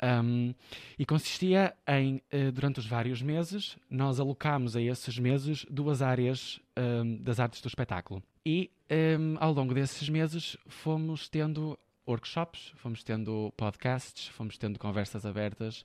Um, 0.00 0.54
e 0.98 1.04
consistia 1.04 1.74
em, 1.86 2.22
uh, 2.32 2.52
durante 2.52 2.78
os 2.78 2.86
vários 2.86 3.20
meses, 3.20 3.76
nós 3.90 4.20
alocámos 4.20 4.76
a 4.76 4.80
esses 4.80 5.18
meses 5.18 5.66
duas 5.68 6.02
áreas 6.02 6.60
um, 6.76 7.16
das 7.16 7.40
artes 7.40 7.60
do 7.60 7.68
espetáculo. 7.68 8.22
E 8.46 8.70
um, 9.18 9.36
ao 9.40 9.52
longo 9.52 9.74
desses 9.74 10.08
meses 10.08 10.56
fomos 10.66 11.28
tendo 11.28 11.78
workshops, 12.06 12.72
fomos 12.76 13.02
tendo 13.02 13.52
podcasts, 13.56 14.28
fomos 14.28 14.56
tendo 14.56 14.78
conversas 14.78 15.26
abertas 15.26 15.84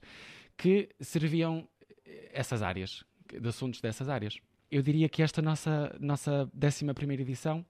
que 0.56 0.88
serviam 1.00 1.68
eh, 2.06 2.30
essas 2.32 2.62
áreas, 2.62 3.04
de 3.28 3.46
assuntos 3.46 3.80
dessas 3.80 4.08
áreas. 4.08 4.38
Eu 4.70 4.80
diria 4.80 5.08
que 5.08 5.22
esta 5.22 5.42
nossa, 5.42 5.94
nossa 6.00 6.50
11 6.56 7.12
edição 7.20 7.64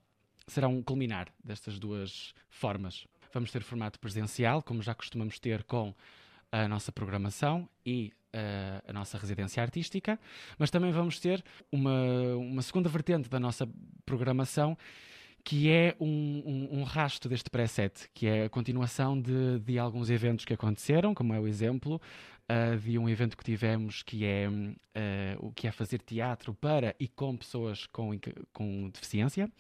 será 0.47 0.69
um 0.69 0.83
culminar 0.83 1.29
destas 1.43 1.79
duas 1.79 2.35
formas. 2.49 3.07
Vamos 3.33 3.51
ter 3.51 3.63
formato 3.63 3.99
presencial, 3.99 4.63
como 4.63 4.83
já 4.83 4.95
costumamos 4.95 5.41
ter 5.41 5.65
com 5.65 5.93
a 6.63 6.69
nossa 6.69 6.93
programação 6.93 7.69
e 7.85 8.13
uh, 8.35 8.83
a 8.87 8.93
nossa 8.93 9.19
residência 9.19 9.63
artística, 9.63 10.19
mas 10.59 10.71
também 10.71 10.93
vamos 10.93 11.19
ter 11.19 11.43
uma, 11.73 12.37
uma 12.37 12.63
segunda 12.63 12.89
vertente 12.89 13.29
da 13.29 13.41
nossa 13.41 13.69
programação 14.07 14.77
que 15.45 15.71
é 15.71 15.95
um, 16.01 16.43
um, 16.47 16.81
um 16.81 16.83
rasto 16.85 17.29
deste 17.29 17.51
preset, 17.51 18.09
que 18.15 18.27
é 18.27 18.45
a 18.45 18.49
continuação 18.49 19.21
de, 19.21 19.59
de 19.59 19.79
alguns 19.79 20.09
eventos 20.09 20.47
que 20.47 20.55
aconteceram, 20.55 21.15
como 21.15 21.35
é 21.35 21.39
o 21.39 21.47
exemplo 21.47 22.01
uh, 22.51 22.77
de 22.79 22.99
um 22.99 23.09
evento 23.09 23.37
que 23.37 23.45
tivemos 23.45 24.03
que 24.03 24.25
é 24.25 24.49
uh, 24.49 25.47
o 25.47 25.53
que 25.53 25.67
é 25.67 25.73
fazer 25.73 26.01
teatro 26.01 26.55
para 26.55 26.95
e 26.99 27.09
com 27.09 27.37
pessoas 27.37 27.87
com, 27.87 28.11
com 28.53 28.89
deficiência. 28.91 29.51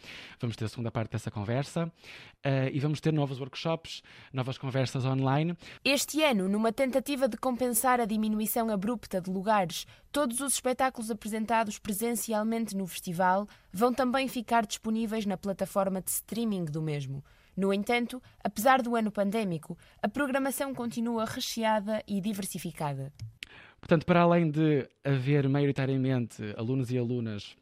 Vamos 0.41 0.57
ter 0.57 0.65
a 0.65 0.69
segunda 0.69 0.91
parte 0.91 1.13
dessa 1.13 1.31
conversa 1.31 1.87
uh, 1.87 2.71
e 2.73 2.79
vamos 2.81 3.01
ter 3.01 3.13
novos 3.13 3.41
workshops, 3.41 4.03
novas 4.33 4.59
conversas 4.59 5.05
online. 5.05 5.57
Este 5.85 6.23
ano, 6.23 6.49
numa 6.49 6.73
tentativa 6.73 7.29
de 7.29 7.37
compensar 7.37 8.01
a 8.01 8.05
diminuição 8.05 8.71
abrupta 8.71 9.21
de 9.21 9.31
lugares, 9.31 9.87
todos 10.13 10.41
os 10.41 10.55
espetáculos 10.55 11.11
apresentados 11.11 11.79
presencialmente 11.79 12.77
no 12.77 12.87
festival 12.87 13.49
vão 13.73 13.93
também 13.93 14.29
ficar 14.29 14.67
disponíveis 14.67 15.27
na 15.27 15.37
plataforma 15.37 16.01
de 16.01 16.11
streaming 16.11 16.65
do 16.67 16.83
mesmo. 16.83 17.25
No 17.57 17.73
entanto, 17.73 18.23
apesar 18.43 18.83
do 18.83 18.97
ano 18.97 19.11
pandémico, 19.11 19.79
a 20.03 20.09
programação 20.09 20.75
continua 20.75 21.25
recheada 21.25 22.03
e 22.07 22.21
diversificada. 22.21 23.13
Portanto, 23.81 24.07
para 24.07 24.23
além 24.23 24.51
de 24.51 24.89
haver 25.05 25.49
maioritariamente 25.49 26.43
alunos 26.57 26.91
e 26.91 26.99
alunas 26.99 27.55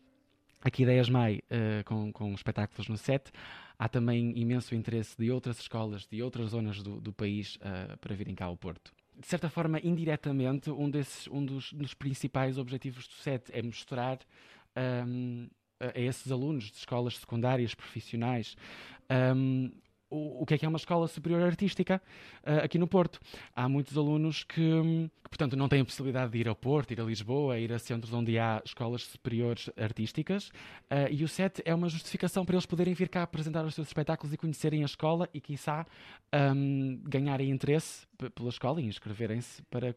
aqui 0.63 0.87
da 0.87 0.95
ESMAI 0.95 1.39
uh, 1.39 1.85
com, 1.85 2.13
com 2.13 2.33
espetáculos 2.33 2.89
no 2.89 2.97
set, 2.97 3.31
há 3.79 3.89
também 3.89 4.33
imenso 4.39 4.75
interesse 4.75 5.17
de 5.19 5.31
outras 5.31 5.59
escolas, 5.59 6.07
de 6.07 6.23
outras 6.23 6.51
zonas 6.51 6.81
do, 6.83 7.01
do 7.01 7.13
país 7.13 7.57
uh, 7.57 7.99
para 7.99 8.15
virem 8.15 8.35
cá 8.35 8.45
ao 8.47 8.57
Porto. 8.57 8.93
De 9.19 9.27
certa 9.27 9.51
forma, 9.51 9.81
indiretamente, 9.83 10.71
um, 10.71 10.89
desses, 10.89 11.27
um 11.29 11.45
dos, 11.45 11.73
dos 11.73 11.93
principais 11.93 12.57
objetivos 12.57 13.07
do 13.07 13.15
set 13.15 13.51
é 13.53 13.61
mostrar 13.61 14.19
um, 15.07 15.49
a 15.95 15.99
esses 16.01 16.31
alunos 16.31 16.71
de 16.71 16.77
escolas 16.77 17.19
secundárias 17.19 17.75
profissionais 17.75 18.57
um, 19.35 19.71
o, 20.13 20.45
que 20.45 20.55
é 20.55 20.59
que 20.59 20.67
é 20.67 20.69
uma 20.69 20.77
escola 20.77 21.09
superior 21.09 21.43
artística 21.43 22.01
uh, 22.45 22.65
aqui 22.65 22.79
no 22.79 22.87
Porto. 22.87 23.19
Há 23.57 23.69
muitos 23.69 23.97
alunos 23.97 24.45
que, 24.45 24.61
que, 24.61 25.29
portanto, 25.29 25.57
não 25.57 25.69
têm 25.69 25.81
a 25.81 25.85
possibilidade 25.85 26.33
de 26.33 26.39
ir 26.39 26.49
ao 26.49 26.55
Porto, 26.55 26.91
ir 26.91 27.01
a 27.01 27.05
Lisboa, 27.05 27.59
ir 27.59 27.73
a 27.73 27.79
centros 27.79 28.13
onde 28.13 28.39
há 28.39 28.61
escolas 28.65 29.05
superiores 29.05 29.71
artísticas, 29.77 30.49
uh, 30.49 31.11
e 31.11 31.25
o 31.25 31.29
SET 31.29 31.63
é 31.65 31.75
uma 31.75 31.89
justificação 31.89 32.45
para 32.45 32.55
eles 32.55 32.67
poderem 32.67 32.93
vir 32.93 33.09
cá 33.09 33.23
apresentar 33.23 33.65
os 33.65 33.75
seus 33.75 33.87
espetáculos 33.87 34.35
e 34.35 34.37
conhecerem 34.37 34.83
a 34.83 34.87
escola 34.87 35.29
e, 35.33 35.41
quiçá, 35.41 35.87
um, 36.55 37.01
ganharem 37.05 37.51
interesse 37.51 38.07
pela 38.35 38.51
escola 38.51 38.81
e 38.81 38.85
inscreverem-se 38.85 39.63
para 39.65 39.95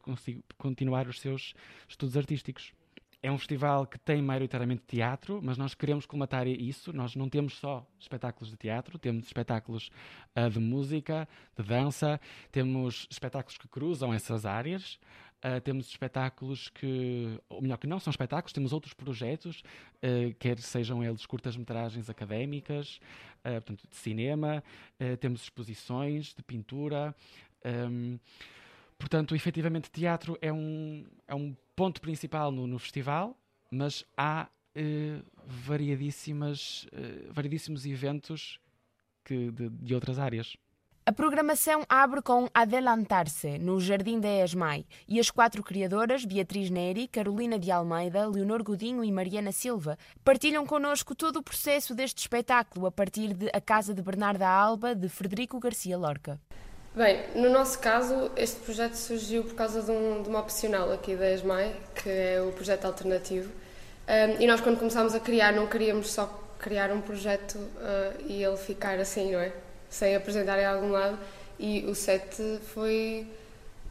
continuar 0.57 1.07
os 1.07 1.19
seus 1.19 1.53
estudos 1.87 2.15
artísticos 2.15 2.71
é 3.25 3.31
um 3.31 3.39
festival 3.39 3.87
que 3.87 3.97
tem 3.97 4.21
maioritariamente 4.21 4.83
teatro, 4.85 5.39
mas 5.41 5.57
nós 5.57 5.73
queremos 5.73 6.05
colmatar 6.05 6.45
isso. 6.47 6.93
Nós 6.93 7.15
não 7.15 7.27
temos 7.27 7.55
só 7.55 7.83
espetáculos 7.99 8.51
de 8.51 8.55
teatro, 8.55 8.99
temos 8.99 9.25
espetáculos 9.25 9.89
uh, 10.37 10.47
de 10.47 10.59
música, 10.59 11.27
de 11.57 11.63
dança, 11.63 12.21
temos 12.51 13.07
espetáculos 13.09 13.57
que 13.57 13.67
cruzam 13.67 14.13
essas 14.13 14.45
áreas. 14.45 14.99
Uh, 15.43 15.59
temos 15.63 15.87
espetáculos 15.87 16.69
que, 16.69 17.39
ou 17.49 17.63
melhor, 17.63 17.77
que 17.77 17.87
não 17.87 17.99
são 17.99 18.11
espetáculos, 18.11 18.53
temos 18.53 18.71
outros 18.71 18.93
projetos, 18.93 19.63
uh, 20.03 20.31
quer 20.37 20.59
sejam 20.59 21.03
eles 21.03 21.25
curtas-metragens 21.25 22.09
académicas, 22.11 22.99
portanto, 23.41 23.87
de 23.87 23.95
cinema, 23.95 24.63
temos 25.19 25.43
exposições 25.43 26.33
de 26.33 26.41
pintura. 26.41 27.15
Um, 27.63 28.17
Portanto, 28.97 29.35
efetivamente, 29.35 29.91
teatro 29.91 30.37
é 30.41 30.51
um, 30.51 31.05
é 31.27 31.35
um 31.35 31.53
ponto 31.75 32.01
principal 32.01 32.51
no, 32.51 32.65
no 32.65 32.79
festival, 32.79 33.37
mas 33.69 34.05
há 34.17 34.47
eh, 34.73 35.21
variadíssimas, 35.45 36.87
eh, 36.91 37.27
variadíssimos 37.31 37.85
eventos 37.85 38.59
que, 39.23 39.51
de, 39.51 39.69
de 39.69 39.93
outras 39.93 40.19
áreas. 40.19 40.57
A 41.07 41.11
programação 41.11 41.85
abre 41.87 42.19
com 42.19 42.49
Adelantar-se, 42.51 43.59
no 43.59 43.79
Jardim 43.79 44.19
da 44.19 44.43
ESMAI, 44.43 44.87
e 45.07 45.19
as 45.19 45.29
quatro 45.29 45.61
criadoras, 45.61 46.25
Beatriz 46.25 46.71
Neri, 46.71 47.07
Carolina 47.07 47.59
de 47.59 47.69
Almeida, 47.69 48.27
Leonor 48.27 48.63
Godinho 48.63 49.03
e 49.03 49.11
Mariana 49.11 49.51
Silva, 49.51 49.99
partilham 50.23 50.65
connosco 50.65 51.13
todo 51.13 51.37
o 51.37 51.43
processo 51.43 51.93
deste 51.93 52.21
espetáculo 52.21 52.87
a 52.87 52.91
partir 52.91 53.35
de 53.35 53.51
A 53.53 53.61
Casa 53.61 53.93
de 53.93 54.01
Bernarda 54.01 54.49
Alba, 54.49 54.95
de 54.95 55.07
Frederico 55.07 55.59
Garcia 55.59 55.95
Lorca. 55.95 56.41
Bem, 56.95 57.25
no 57.35 57.49
nosso 57.49 57.77
caso, 57.79 58.31
este 58.37 58.55
projeto 58.61 58.93
surgiu 58.93 59.43
por 59.43 59.53
causa 59.53 59.81
de, 59.81 59.91
um, 59.91 60.23
de 60.23 60.29
uma 60.29 60.39
opcional 60.39 60.93
aqui 60.93 61.13
da 61.13 61.29
ESMAI, 61.29 61.75
que 61.93 62.09
é 62.09 62.41
o 62.41 62.53
projeto 62.53 62.85
alternativo. 62.85 63.51
Um, 64.07 64.41
e 64.41 64.47
nós, 64.47 64.61
quando 64.61 64.77
começámos 64.77 65.13
a 65.13 65.19
criar, 65.19 65.51
não 65.51 65.67
queríamos 65.67 66.09
só 66.13 66.25
criar 66.57 66.91
um 66.91 67.01
projeto 67.01 67.55
uh, 67.55 68.15
e 68.25 68.41
ele 68.41 68.55
ficar 68.55 68.97
assim, 68.97 69.33
não 69.33 69.41
é? 69.41 69.51
Sem 69.89 70.15
apresentar 70.15 70.57
em 70.57 70.65
algum 70.65 70.89
lado. 70.89 71.19
E 71.59 71.83
o 71.85 71.93
set 71.93 72.37
foi. 72.73 73.27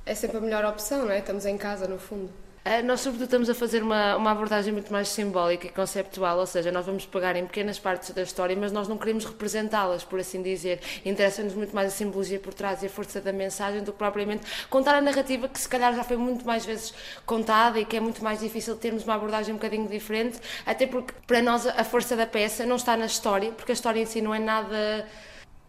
é 0.07 0.15
sempre 0.15 0.39
a 0.39 0.41
melhor 0.41 0.65
opção, 0.65 1.05
não 1.05 1.13
é? 1.13 1.19
Estamos 1.19 1.45
em 1.45 1.59
casa, 1.59 1.87
no 1.87 1.99
fundo. 1.99 2.33
Eh, 2.67 2.81
nós, 2.81 3.01
sobretudo, 3.01 3.25
estamos 3.25 3.51
a 3.51 3.55
fazer 3.55 3.83
uma, 3.83 4.17
uma 4.17 4.31
abordagem 4.31 4.73
muito 4.73 4.91
mais 4.91 5.09
simbólica 5.09 5.67
e 5.67 5.71
conceptual, 5.71 6.39
ou 6.39 6.47
seja, 6.47 6.73
nós 6.73 6.87
vamos 6.87 7.05
pegar 7.05 7.37
em 7.37 7.45
pequenas 7.45 7.79
partes 7.79 8.09
da 8.11 8.23
história, 8.23 8.57
mas 8.57 8.73
nós 8.73 8.89
não 8.89 8.97
queremos 8.97 9.27
representá-las, 9.27 10.03
por 10.03 10.19
assim 10.19 10.41
dizer. 10.43 10.81
Interessa-nos 11.05 11.53
muito 11.55 11.75
mais 11.75 11.89
a 11.89 11.91
simbologia 11.91 12.41
por 12.41 12.55
trás 12.55 12.83
e 12.83 12.87
a 12.87 12.89
força 12.89 13.21
da 13.21 13.35
mensagem 13.35 13.83
do 13.83 13.93
que 13.93 13.99
propriamente 13.99 14.47
contar 14.71 14.95
a 14.95 15.03
narrativa 15.03 15.47
que, 15.47 15.61
se 15.61 15.69
calhar, 15.69 15.95
já 15.95 16.03
foi 16.05 16.17
muito 16.17 16.47
mais 16.47 16.65
vezes 16.65 16.95
contada 17.27 17.79
e 17.79 17.85
que 17.85 17.99
é 17.99 18.01
muito 18.01 18.25
mais 18.25 18.41
difícil 18.41 18.75
termos 18.77 19.05
uma 19.05 19.15
abordagem 19.15 19.53
um 19.53 19.59
bocadinho 19.59 19.87
diferente, 19.87 20.41
até 20.65 20.87
porque, 20.87 21.13
para 21.27 21.43
nós, 21.43 21.67
a 21.67 21.85
força 21.85 22.17
da 22.17 22.27
peça 22.27 22.65
não 22.65 22.77
está 22.77 22.97
na 22.97 23.05
história, 23.07 23.53
porque 23.53 23.73
a 23.73 23.75
história 23.75 24.01
em 24.01 24.07
si 24.07 24.23
não 24.23 24.35
é 24.35 24.39
nada 24.39 25.07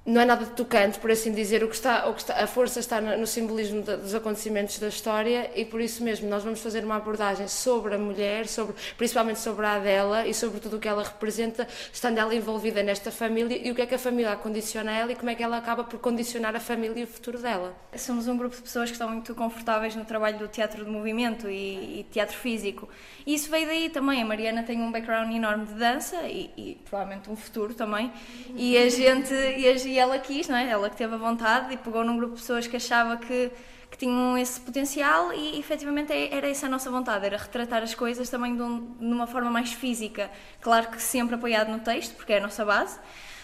não 0.06 0.22
é 0.22 0.26
nada 0.26 0.46
tocante, 0.46 1.00
por 1.00 1.10
assim 1.10 1.32
dizer, 1.32 1.64
o 1.64 1.68
que 1.68 1.74
está, 1.74 2.08
o 2.08 2.14
que 2.14 2.22
está, 2.22 2.36
a 2.36 2.46
força 2.46 2.80
está 2.80 3.02
no 3.02 3.26
simbolismo 3.26 3.82
dos 3.82 4.14
acontecimentos 4.14 4.78
da 4.78 4.88
história 4.88 5.50
e 5.56 5.66
por 5.66 5.82
isso 5.82 6.04
mesmo 6.04 6.30
nós 6.30 6.44
vamos 6.44 6.62
fazer 6.62 6.84
uma 6.86 6.98
abordagem 6.98 7.48
sobre 7.48 7.96
a 7.96 7.98
mulher, 7.98 8.48
sobre, 8.48 8.76
principalmente 8.98 9.40
sobre 9.40 9.66
a 9.66 9.80
dela 9.80 10.28
e 10.28 10.34
sobre 10.34 10.60
tudo 10.60 10.78
o 10.78 10.80
que 10.80 10.88
ela 10.88 11.04
representa, 11.04 11.68
estando 11.92 12.20
ela 12.20 12.36
envolvida 12.36 12.84
nesta 12.84 13.12
família 13.12 13.58
e 13.58 13.72
o 13.72 13.76
que 13.76 13.82
é 13.82 13.86
que 13.88 13.96
a 13.96 14.00
família 14.00 14.36
condiciona 14.36 14.92
ela 14.92 15.12
e 15.12 15.16
como 15.16 15.32
é 15.32 15.36
que 15.36 15.42
ela 15.42 15.58
acaba 15.58 15.84
por 15.84 16.00
condicionar 16.00 16.56
a 16.56 16.60
família 16.60 17.00
e 17.00 17.04
o 17.04 17.08
futuro 17.08 17.40
dela. 17.40 17.76
Somos 17.96 18.28
um 18.28 18.38
grupo 18.38 18.56
de 18.56 18.62
pessoas 18.62 18.90
que 18.90 18.96
estão 18.96 19.10
muito 19.10 19.34
confortáveis 19.34 19.96
no 19.96 20.06
trabalho 20.06 20.38
do 20.38 20.48
teatro 20.48 20.86
de 20.86 20.92
movimento 20.92 21.50
e, 21.50 22.02
e 22.02 22.06
teatro 22.12 22.38
físico. 22.38 22.88
E 23.26 23.34
isso 23.34 23.50
veio 23.50 23.66
daí 23.66 23.90
também, 23.90 24.22
a 24.22 24.26
Mariana 24.26 24.62
tem 24.62 24.80
um 24.80 24.92
background 24.92 25.34
enorme 25.34 25.66
de 25.66 25.74
dança 25.74 26.22
e, 26.28 26.52
e 26.56 26.78
provavelmente 26.88 27.28
um 27.28 27.36
futuro 27.36 27.74
também. 27.74 28.12
E 28.56 28.78
a 28.78 28.88
gente... 28.88 29.34
E 29.34 29.68
a, 29.68 29.95
e 29.96 29.98
ela 29.98 30.20
quis, 30.20 30.50
não 30.50 30.58
é? 30.58 30.70
Ela 30.70 30.90
que 30.90 30.98
teve 30.98 31.14
a 31.14 31.18
vontade 31.18 31.74
e 31.74 31.78
pegou 31.78 32.04
num 32.04 32.18
grupo 32.18 32.36
de 32.36 32.42
pessoas 32.42 32.68
que 32.68 32.76
achava 32.76 33.16
que, 33.16 33.50
que 33.90 33.98
tinham 33.98 34.38
esse 34.38 34.60
potencial 34.60 35.32
e 35.34 35.58
efetivamente 35.58 36.12
é, 36.12 36.36
era 36.36 36.50
essa 36.50 36.66
a 36.66 36.70
nossa 36.70 36.92
vontade, 36.92 37.26
era 37.26 37.38
retratar 37.38 37.82
as 37.82 37.96
coisas 37.96 38.30
também 38.30 38.58
de, 38.58 38.62
um, 38.62 38.94
de 39.00 39.06
uma 39.06 39.26
forma 39.26 39.50
mais 39.50 39.72
física. 39.72 40.30
Claro 40.60 40.88
que 40.88 41.02
sempre 41.02 41.36
apoiado 41.36 41.70
no 41.70 41.80
texto, 41.80 42.14
porque 42.16 42.34
é 42.34 42.40
a 42.40 42.42
nossa 42.42 42.66
base, 42.66 43.00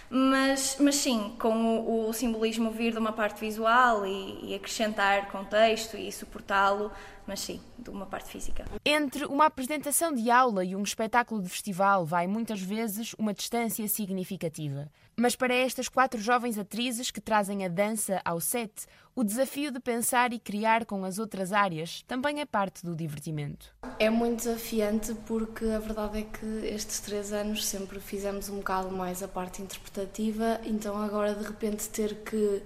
mas, 0.09 0.75
mas 0.77 0.95
sim, 0.95 1.33
com 1.39 1.77
o, 1.77 2.09
o 2.09 2.13
simbolismo 2.13 2.69
vir 2.69 2.91
de 2.91 2.99
uma 2.99 3.13
parte 3.13 3.39
visual 3.39 4.05
e, 4.05 4.51
e 4.51 4.53
acrescentar 4.53 5.31
contexto 5.31 5.95
e 5.95 6.11
suportá-lo 6.11 6.91
mas 7.27 7.39
sim, 7.39 7.61
de 7.77 7.89
uma 7.89 8.05
parte 8.05 8.29
física. 8.29 8.65
Entre 8.85 9.25
uma 9.25 9.45
apresentação 9.45 10.13
de 10.13 10.29
aula 10.29 10.63
e 10.63 10.75
um 10.75 10.83
espetáculo 10.83 11.41
de 11.41 11.49
festival 11.49 12.05
vai 12.05 12.27
muitas 12.27 12.61
vezes 12.61 13.13
uma 13.17 13.33
distância 13.33 13.87
significativa. 13.87 14.89
Mas 15.15 15.35
para 15.35 15.53
estas 15.53 15.87
quatro 15.87 16.19
jovens 16.19 16.57
atrizes 16.57 17.11
que 17.11 17.21
trazem 17.21 17.65
a 17.65 17.67
dança 17.67 18.21
ao 18.23 18.39
set, 18.39 18.85
o 19.15 19.23
desafio 19.23 19.71
de 19.71 19.79
pensar 19.79 20.33
e 20.33 20.39
criar 20.39 20.85
com 20.85 21.03
as 21.03 21.19
outras 21.19 21.51
áreas 21.51 22.01
também 22.07 22.39
é 22.39 22.45
parte 22.45 22.85
do 22.85 22.95
divertimento. 22.95 23.75
É 23.99 24.09
muito 24.09 24.37
desafiante 24.37 25.13
porque 25.27 25.65
a 25.65 25.79
verdade 25.79 26.19
é 26.19 26.21
que 26.23 26.45
estes 26.65 27.01
três 27.01 27.33
anos 27.33 27.65
sempre 27.65 27.99
fizemos 27.99 28.49
um 28.49 28.57
bocado 28.57 28.89
mais 28.89 29.21
a 29.21 29.27
parte 29.27 29.61
interpretativa, 29.61 30.61
então 30.63 30.97
agora 30.97 31.35
de 31.35 31.43
repente 31.43 31.89
ter 31.89 32.15
que 32.23 32.63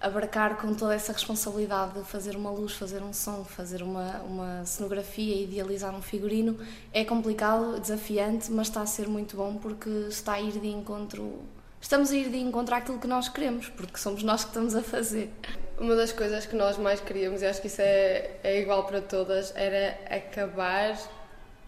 abarcar 0.00 0.56
com 0.56 0.74
toda 0.74 0.94
essa 0.94 1.12
responsabilidade 1.12 1.94
de 1.94 2.04
fazer 2.04 2.36
uma 2.36 2.50
luz, 2.50 2.72
fazer 2.72 3.02
um 3.02 3.12
som, 3.12 3.44
fazer 3.44 3.82
uma, 3.82 4.18
uma 4.18 4.64
cenografia, 4.64 5.42
idealizar 5.42 5.94
um 5.94 6.02
figurino, 6.02 6.58
é 6.92 7.04
complicado, 7.04 7.80
desafiante, 7.80 8.50
mas 8.52 8.68
está 8.68 8.82
a 8.82 8.86
ser 8.86 9.08
muito 9.08 9.36
bom 9.36 9.56
porque 9.56 9.88
está 10.08 10.34
a 10.34 10.40
ir 10.40 10.52
de 10.52 10.68
encontro. 10.68 11.40
Estamos 11.80 12.10
a 12.10 12.16
ir 12.16 12.30
de 12.30 12.38
encontro 12.38 12.74
àquilo 12.74 12.98
que 12.98 13.06
nós 13.06 13.28
queremos, 13.28 13.68
porque 13.70 13.98
somos 13.98 14.22
nós 14.22 14.42
que 14.42 14.50
estamos 14.50 14.74
a 14.74 14.82
fazer. 14.82 15.30
Uma 15.78 15.94
das 15.94 16.12
coisas 16.12 16.46
que 16.46 16.56
nós 16.56 16.78
mais 16.78 17.00
queríamos, 17.00 17.42
e 17.42 17.46
acho 17.46 17.60
que 17.60 17.66
isso 17.66 17.80
é, 17.80 18.38
é 18.42 18.60
igual 18.60 18.84
para 18.84 19.00
todas, 19.00 19.54
era 19.54 19.98
acabar 20.10 20.98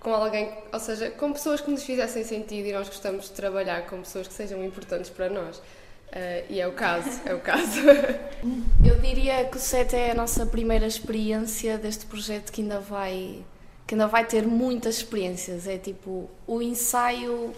com 0.00 0.14
alguém, 0.14 0.52
ou 0.73 0.80
seja, 0.80 1.11
com 1.11 1.32
pessoas 1.32 1.61
que 1.61 1.70
nos 1.70 1.82
fizessem 1.82 2.25
sentido 2.25 2.66
e 2.66 2.73
nós 2.73 2.88
gostamos 2.88 3.26
de 3.26 3.32
trabalhar 3.32 3.87
com 3.87 3.99
pessoas 3.99 4.28
que 4.28 4.35
sejam 4.35 4.64
importantes 4.64 5.11
para 5.11 5.28
nós. 5.28 5.61
Uh, 6.09 6.45
e 6.49 6.61
é 6.61 6.67
o 6.67 6.73
caso, 6.73 7.21
é 7.27 7.35
o 7.35 7.41
caso. 7.41 7.81
Eu 8.85 8.99
diria 9.00 9.45
que 9.45 9.57
o 9.57 9.61
SET 9.61 9.95
é 9.95 10.12
a 10.12 10.15
nossa 10.15 10.47
primeira 10.47 10.87
experiência 10.87 11.77
deste 11.77 12.07
projeto 12.07 12.50
que 12.50 12.62
ainda 12.62 12.81
vai 12.81 13.45
que 13.87 13.95
ainda 13.95 14.07
vai 14.07 14.25
ter 14.25 14.47
muitas 14.47 14.97
experiências. 14.97 15.67
É 15.67 15.79
tipo 15.79 16.31
o 16.47 16.61
ensaio 16.61 17.55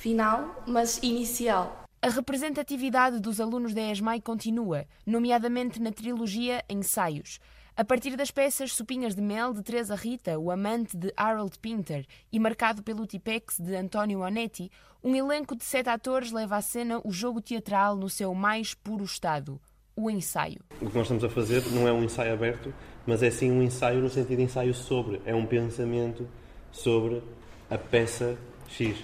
final, 0.00 0.62
mas 0.66 0.98
inicial. 1.02 1.84
A 2.00 2.08
representatividade 2.08 3.18
dos 3.18 3.40
alunos 3.40 3.72
da 3.72 3.80
ESMAI 3.90 4.20
continua, 4.20 4.84
nomeadamente 5.06 5.80
na 5.80 5.90
trilogia 5.90 6.62
Ensaios. 6.68 7.40
A 7.76 7.84
partir 7.84 8.14
das 8.14 8.30
peças 8.30 8.72
Sopinhas 8.72 9.16
de 9.16 9.20
Mel 9.20 9.52
de 9.52 9.60
Teresa 9.60 9.96
Rita, 9.96 10.38
O 10.38 10.48
Amante 10.52 10.96
de 10.96 11.12
Harold 11.16 11.58
Pinter 11.58 12.06
e 12.30 12.38
marcado 12.38 12.84
pelo 12.84 13.04
Tipex 13.04 13.58
de 13.58 13.74
António 13.74 14.20
Onetti, 14.20 14.70
um 15.02 15.12
elenco 15.12 15.56
de 15.56 15.64
sete 15.64 15.88
atores 15.88 16.30
leva 16.30 16.54
à 16.54 16.62
cena 16.62 17.00
o 17.02 17.10
jogo 17.10 17.40
teatral 17.40 17.96
no 17.96 18.08
seu 18.08 18.32
mais 18.32 18.74
puro 18.74 19.02
estado, 19.02 19.60
o 19.96 20.08
ensaio. 20.08 20.60
O 20.80 20.88
que 20.88 20.96
nós 20.96 21.02
estamos 21.02 21.24
a 21.24 21.28
fazer 21.28 21.64
não 21.72 21.88
é 21.88 21.92
um 21.92 22.04
ensaio 22.04 22.32
aberto, 22.32 22.72
mas 23.04 23.24
é 23.24 23.30
sim 23.30 23.50
um 23.50 23.60
ensaio 23.60 24.00
no 24.00 24.08
sentido 24.08 24.36
de 24.36 24.44
ensaio 24.44 24.72
sobre. 24.72 25.20
É 25.26 25.34
um 25.34 25.44
pensamento 25.44 26.28
sobre 26.70 27.24
a 27.68 27.76
peça 27.76 28.38
X. 28.68 29.02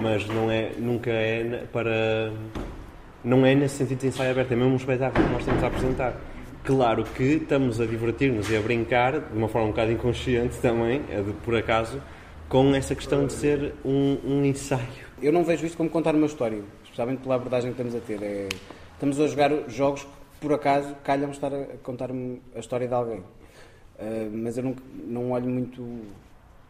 Mas 0.00 0.26
não 0.26 0.50
é, 0.50 0.72
nunca 0.76 1.10
é 1.12 1.66
para. 1.72 2.32
Não 3.22 3.46
é 3.46 3.54
nesse 3.54 3.76
sentido 3.76 4.00
de 4.00 4.08
ensaio 4.08 4.32
aberto, 4.32 4.50
é 4.50 4.56
mesmo 4.56 4.72
um 4.72 4.76
espetáculo 4.76 5.24
que 5.24 5.32
nós 5.32 5.44
temos 5.44 5.62
a 5.62 5.68
apresentar 5.68 6.31
Claro 6.64 7.02
que 7.02 7.24
estamos 7.24 7.80
a 7.80 7.86
divertir-nos 7.86 8.48
e 8.48 8.56
a 8.56 8.60
brincar, 8.60 9.18
de 9.18 9.36
uma 9.36 9.48
forma 9.48 9.66
um 9.66 9.70
bocado 9.72 9.90
inconsciente 9.90 10.58
também, 10.58 11.02
é 11.10 11.20
por 11.44 11.56
acaso, 11.56 12.00
com 12.48 12.72
essa 12.72 12.94
questão 12.94 13.26
de 13.26 13.32
ser 13.32 13.74
um, 13.84 14.16
um, 14.24 14.44
ensaio. 14.44 14.86
Eu 15.20 15.32
não 15.32 15.42
vejo 15.42 15.66
isto 15.66 15.76
como 15.76 15.90
contar 15.90 16.14
uma 16.14 16.26
história, 16.26 16.62
especialmente 16.84 17.20
pela 17.22 17.34
abordagem 17.34 17.72
que 17.72 17.82
estamos 17.82 17.96
a 17.96 18.06
ter. 18.06 18.22
É, 18.22 18.48
estamos 18.92 19.18
a 19.18 19.26
jogar 19.26 19.50
jogos 19.68 20.04
que, 20.04 20.10
por 20.40 20.52
acaso, 20.52 20.94
calham 21.02 21.32
estar 21.32 21.52
a 21.52 21.64
contar 21.82 22.10
a 22.54 22.58
história 22.60 22.86
de 22.86 22.94
alguém. 22.94 23.18
Uh, 23.18 24.30
mas 24.32 24.56
eu 24.56 24.62
não, 24.62 24.76
não 25.04 25.30
olho 25.32 25.48
muito 25.48 25.84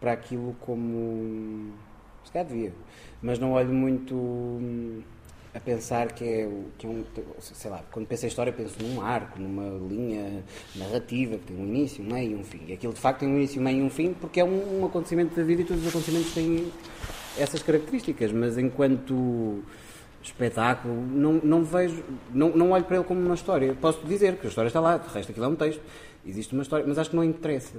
para 0.00 0.12
aquilo 0.12 0.56
como. 0.60 1.70
Se 2.24 2.32
calhar 2.32 2.48
devia, 2.48 2.72
mas 3.20 3.38
não 3.38 3.52
olho 3.52 3.74
muito 3.74 4.14
a 5.54 5.60
pensar 5.60 6.12
que 6.12 6.24
é, 6.24 6.48
que 6.78 6.86
é 6.86 6.88
um. 6.88 7.04
Sei 7.40 7.70
lá, 7.70 7.82
quando 7.90 8.06
penso 8.06 8.24
em 8.24 8.28
história, 8.28 8.52
penso 8.52 8.74
num 8.82 9.02
arco, 9.02 9.38
numa 9.38 9.68
linha 9.86 10.42
narrativa 10.74 11.36
que 11.36 11.44
tem 11.44 11.56
um 11.56 11.66
início, 11.66 12.02
um 12.02 12.12
meio 12.12 12.32
e 12.32 12.34
um 12.34 12.44
fim. 12.44 12.62
E 12.66 12.72
aquilo 12.72 12.92
de 12.92 13.00
facto 13.00 13.20
tem 13.20 13.28
um 13.28 13.36
início, 13.36 13.60
um 13.60 13.64
meio 13.64 13.78
e 13.78 13.82
um 13.82 13.90
fim 13.90 14.14
porque 14.14 14.40
é 14.40 14.44
um, 14.44 14.80
um 14.80 14.86
acontecimento 14.86 15.34
da 15.34 15.42
vida 15.42 15.62
e 15.62 15.64
todos 15.64 15.82
os 15.82 15.88
acontecimentos 15.88 16.32
têm 16.32 16.72
essas 17.38 17.62
características. 17.62 18.32
Mas 18.32 18.56
enquanto 18.56 19.62
espetáculo, 20.22 20.94
não, 20.94 21.34
não 21.42 21.64
vejo, 21.64 22.02
não, 22.32 22.50
não 22.50 22.70
olho 22.70 22.84
para 22.84 22.96
ele 22.96 23.04
como 23.04 23.20
uma 23.20 23.34
história. 23.34 23.74
Posso 23.74 24.06
dizer 24.06 24.36
que 24.36 24.46
a 24.46 24.48
história 24.48 24.68
está 24.68 24.80
lá, 24.80 24.96
de 24.96 25.12
resto 25.12 25.30
aquilo 25.30 25.46
é 25.46 25.48
um 25.48 25.56
texto, 25.56 25.82
existe 26.24 26.54
uma 26.54 26.62
história, 26.62 26.86
mas 26.86 26.98
acho 26.98 27.10
que 27.10 27.16
não 27.16 27.24
interessa. 27.24 27.78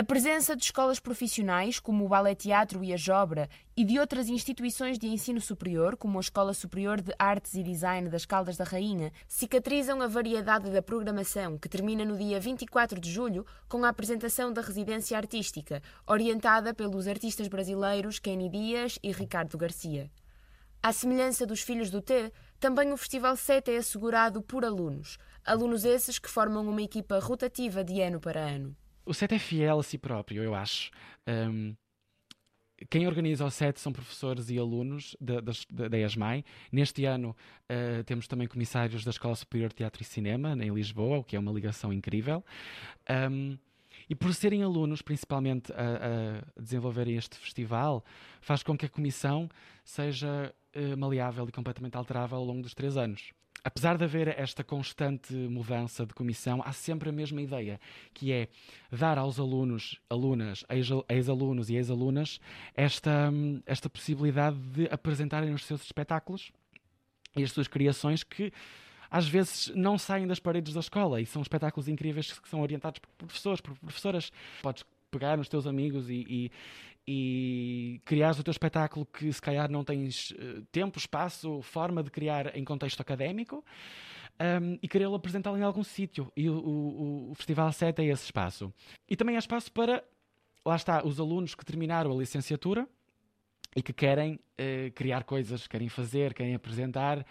A 0.00 0.02
presença 0.02 0.56
de 0.56 0.64
escolas 0.64 0.98
profissionais, 0.98 1.78
como 1.78 2.06
o 2.06 2.08
Ballet 2.08 2.34
Teatro 2.34 2.82
e 2.82 2.90
a 2.90 2.96
Jobra, 2.96 3.50
e 3.76 3.84
de 3.84 3.98
outras 3.98 4.30
instituições 4.30 4.98
de 4.98 5.06
ensino 5.06 5.42
superior, 5.42 5.94
como 5.94 6.16
a 6.16 6.22
Escola 6.22 6.54
Superior 6.54 7.02
de 7.02 7.12
Artes 7.18 7.52
e 7.52 7.62
Design 7.62 8.08
das 8.08 8.24
Caldas 8.24 8.56
da 8.56 8.64
Rainha, 8.64 9.12
cicatrizam 9.28 10.00
a 10.00 10.06
variedade 10.06 10.70
da 10.70 10.80
programação, 10.80 11.58
que 11.58 11.68
termina 11.68 12.02
no 12.02 12.16
dia 12.16 12.40
24 12.40 12.98
de 12.98 13.12
julho 13.12 13.44
com 13.68 13.84
a 13.84 13.90
apresentação 13.90 14.50
da 14.50 14.62
residência 14.62 15.18
artística, 15.18 15.82
orientada 16.06 16.72
pelos 16.72 17.06
artistas 17.06 17.46
brasileiros 17.46 18.18
Kenny 18.18 18.48
Dias 18.48 18.98
e 19.02 19.12
Ricardo 19.12 19.58
Garcia. 19.58 20.10
À 20.82 20.94
semelhança 20.94 21.44
dos 21.44 21.60
Filhos 21.60 21.90
do 21.90 22.00
T, 22.00 22.32
também 22.58 22.90
o 22.90 22.96
Festival 22.96 23.36
7 23.36 23.70
é 23.70 23.76
assegurado 23.76 24.40
por 24.40 24.64
alunos, 24.64 25.18
alunos 25.44 25.84
esses 25.84 26.18
que 26.18 26.30
formam 26.30 26.66
uma 26.66 26.80
equipa 26.80 27.18
rotativa 27.18 27.84
de 27.84 28.00
ano 28.00 28.18
para 28.18 28.40
ano. 28.40 28.74
O 29.04 29.14
set 29.14 29.34
é 29.34 29.38
fiel 29.38 29.78
a 29.78 29.82
si 29.82 29.98
próprio, 29.98 30.42
eu 30.42 30.54
acho. 30.54 30.90
Um, 31.26 31.74
quem 32.88 33.06
organiza 33.06 33.44
o 33.44 33.50
set 33.50 33.78
são 33.78 33.92
professores 33.92 34.48
e 34.48 34.58
alunos 34.58 35.14
da, 35.20 35.40
da, 35.40 35.88
da 35.88 35.98
ESMAI. 35.98 36.44
Neste 36.72 37.04
ano 37.04 37.36
uh, 37.68 38.02
temos 38.04 38.26
também 38.26 38.46
comissários 38.46 39.04
da 39.04 39.10
Escola 39.10 39.34
Superior 39.34 39.68
de 39.68 39.76
Teatro 39.76 40.02
e 40.02 40.04
Cinema, 40.04 40.52
em 40.52 40.72
Lisboa, 40.72 41.18
o 41.18 41.24
que 41.24 41.36
é 41.36 41.38
uma 41.38 41.52
ligação 41.52 41.92
incrível. 41.92 42.42
Um, 43.30 43.58
e 44.08 44.14
por 44.14 44.34
serem 44.34 44.62
alunos, 44.62 45.02
principalmente, 45.02 45.72
a, 45.72 45.76
a, 45.76 46.60
desenvolverem 46.60 47.16
este 47.16 47.36
festival, 47.36 48.04
faz 48.40 48.62
com 48.62 48.76
que 48.76 48.86
a 48.86 48.88
comissão 48.88 49.48
seja 49.84 50.52
uh, 50.74 50.96
maleável 50.96 51.48
e 51.48 51.52
completamente 51.52 51.96
alterável 51.96 52.38
ao 52.38 52.44
longo 52.44 52.62
dos 52.62 52.74
três 52.74 52.96
anos 52.96 53.32
apesar 53.64 53.96
de 53.96 54.04
haver 54.04 54.28
esta 54.28 54.64
constante 54.64 55.32
mudança 55.34 56.06
de 56.06 56.14
comissão, 56.14 56.62
há 56.64 56.72
sempre 56.72 57.08
a 57.08 57.12
mesma 57.12 57.40
ideia, 57.42 57.80
que 58.14 58.32
é 58.32 58.48
dar 58.90 59.18
aos 59.18 59.38
alunos, 59.38 60.00
alunas, 60.08 60.64
ex-alunos 61.08 61.70
e 61.70 61.76
ex-alunas 61.76 62.40
esta, 62.74 63.32
esta 63.66 63.88
possibilidade 63.88 64.56
de 64.58 64.88
apresentarem 64.90 65.52
os 65.52 65.64
seus 65.64 65.82
espetáculos 65.82 66.50
e 67.36 67.42
as 67.42 67.52
suas 67.52 67.68
criações 67.68 68.22
que 68.22 68.52
às 69.10 69.28
vezes 69.28 69.72
não 69.74 69.98
saem 69.98 70.26
das 70.26 70.38
paredes 70.38 70.72
da 70.72 70.80
escola 70.80 71.20
e 71.20 71.26
são 71.26 71.42
espetáculos 71.42 71.88
incríveis 71.88 72.38
que 72.38 72.48
são 72.48 72.60
orientados 72.60 73.00
por 73.00 73.10
professores, 73.18 73.60
por 73.60 73.76
professoras. 73.76 74.30
Podes 74.62 74.84
pegar 75.10 75.36
nos 75.36 75.48
teus 75.48 75.66
amigos 75.66 76.08
e, 76.08 76.24
e, 76.28 76.52
e 77.06 78.00
criares 78.04 78.38
o 78.38 78.44
teu 78.44 78.50
espetáculo 78.50 79.06
que 79.06 79.32
se 79.32 79.40
calhar 79.40 79.70
não 79.70 79.84
tens 79.84 80.30
uh, 80.32 80.62
tempo, 80.70 80.98
espaço, 80.98 81.60
forma 81.62 82.02
de 82.02 82.10
criar 82.10 82.56
em 82.56 82.64
contexto 82.64 83.00
académico 83.00 83.64
um, 84.40 84.78
e 84.82 84.88
querê-lo 84.88 85.14
apresentá-lo 85.14 85.58
em 85.58 85.62
algum 85.62 85.84
sítio. 85.84 86.32
E 86.36 86.48
o, 86.48 86.54
o, 86.54 87.30
o 87.30 87.34
Festival 87.34 87.70
7 87.72 88.00
é 88.02 88.06
esse 88.06 88.24
espaço. 88.24 88.72
E 89.08 89.16
também 89.16 89.36
é 89.36 89.38
espaço 89.38 89.70
para, 89.72 90.02
lá 90.64 90.76
está, 90.76 91.04
os 91.04 91.20
alunos 91.20 91.54
que 91.54 91.64
terminaram 91.64 92.12
a 92.12 92.16
licenciatura 92.16 92.88
e 93.74 93.82
que 93.82 93.92
querem 93.92 94.34
uh, 94.34 94.92
criar 94.94 95.24
coisas, 95.24 95.66
querem 95.66 95.88
fazer, 95.88 96.34
querem 96.34 96.54
apresentar. 96.54 97.24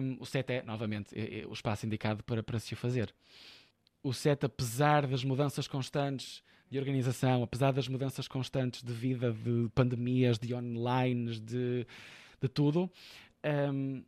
Um, 0.00 0.16
o 0.20 0.24
SET 0.24 0.50
é, 0.50 0.62
novamente, 0.62 1.18
é, 1.18 1.40
é 1.40 1.46
o 1.46 1.52
espaço 1.52 1.84
indicado 1.84 2.22
para, 2.24 2.42
para 2.42 2.58
se 2.58 2.72
o 2.72 2.76
fazer. 2.76 3.14
O 4.02 4.12
SET, 4.12 4.44
apesar 4.44 5.06
das 5.06 5.24
mudanças 5.24 5.66
constantes 5.66 6.42
de 6.70 6.78
organização, 6.78 7.42
apesar 7.42 7.72
das 7.72 7.88
mudanças 7.88 8.28
constantes 8.28 8.82
de 8.82 8.92
vida, 8.92 9.32
de 9.32 9.68
pandemias, 9.74 10.38
de 10.38 10.54
online, 10.54 11.38
de, 11.40 11.86
de 12.40 12.48
tudo, 12.48 12.90
um, 13.72 14.02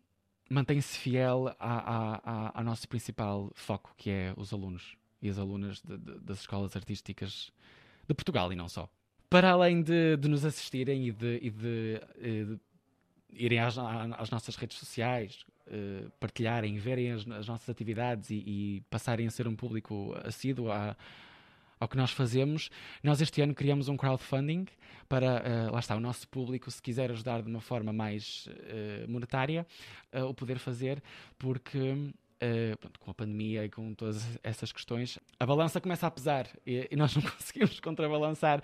mantém-se 0.49 0.99
fiel 0.99 1.55
ao 1.59 2.65
nosso 2.65 2.89
principal 2.89 3.51
foco, 3.55 3.95
que 3.97 4.11
é 4.11 4.35
os 4.37 4.53
alunos 4.53 4.97
e 5.23 5.29
as 5.29 5.39
alunas 5.39 5.81
de, 5.83 5.97
de, 5.97 6.19
das 6.21 6.41
escolas 6.41 6.75
artísticas 6.75 7.53
de 8.07 8.15
Portugal 8.15 8.53
e 8.53 8.57
não 8.57 8.69
só. 8.69 8.89
Para 9.29 9.51
além 9.51 9.83
de, 9.83 10.17
de 10.17 10.29
nos 10.29 10.45
assistirem 10.45 11.07
e 11.07 11.13
de, 11.13 11.39
e 11.41 11.51
de, 11.51 12.01
eh, 12.19 12.45
de 12.45 12.61
irem 13.33 13.61
às, 13.61 13.79
às, 13.79 14.31
nossas 14.31 14.57
redes 14.57 14.77
sociais, 14.77 15.45
uh, 15.69 16.11
partilharem, 16.19 16.79
verem 16.79 17.13
as, 17.13 17.29
as 17.29 17.47
nossas 17.47 17.69
atividades 17.69 18.31
e, 18.31 18.35
e, 18.35 18.81
passarem 18.91 19.29
a 19.29 19.31
ser 19.31 19.47
um 19.47 19.55
público 19.55 20.17
assíduo 20.25 20.73
à, 20.73 20.97
ao 21.81 21.89
que 21.89 21.97
nós 21.97 22.13
fazemos. 22.13 22.71
Nós 23.03 23.21
este 23.21 23.41
ano 23.41 23.55
criamos 23.55 23.89
um 23.89 23.97
crowdfunding 23.97 24.67
para, 25.09 25.43
uh, 25.43 25.73
lá 25.73 25.81
está, 25.81 25.97
o 25.97 26.01
nosso 26.01 26.29
público, 26.29 26.71
se 26.71 26.81
quiser 26.81 27.11
ajudar 27.11 27.43
de 27.43 27.49
uma 27.49 27.61
forma 27.61 27.93
mais 27.93 28.47
uh, 28.47 29.11
monetária, 29.11 29.67
uh, 30.15 30.27
o 30.27 30.35
poder 30.35 30.59
fazer, 30.59 31.03
porque 31.39 32.13
Uh, 32.43 32.75
pronto, 32.79 32.99
com 32.99 33.11
a 33.11 33.13
pandemia 33.13 33.67
e 33.67 33.69
com 33.69 33.93
todas 33.93 34.27
essas 34.43 34.73
questões, 34.73 35.19
a 35.39 35.45
balança 35.45 35.79
começa 35.79 36.07
a 36.07 36.11
pesar 36.11 36.49
e, 36.67 36.89
e 36.91 36.97
nós 36.97 37.15
não 37.15 37.21
conseguimos 37.31 37.79
contrabalançar 37.81 38.63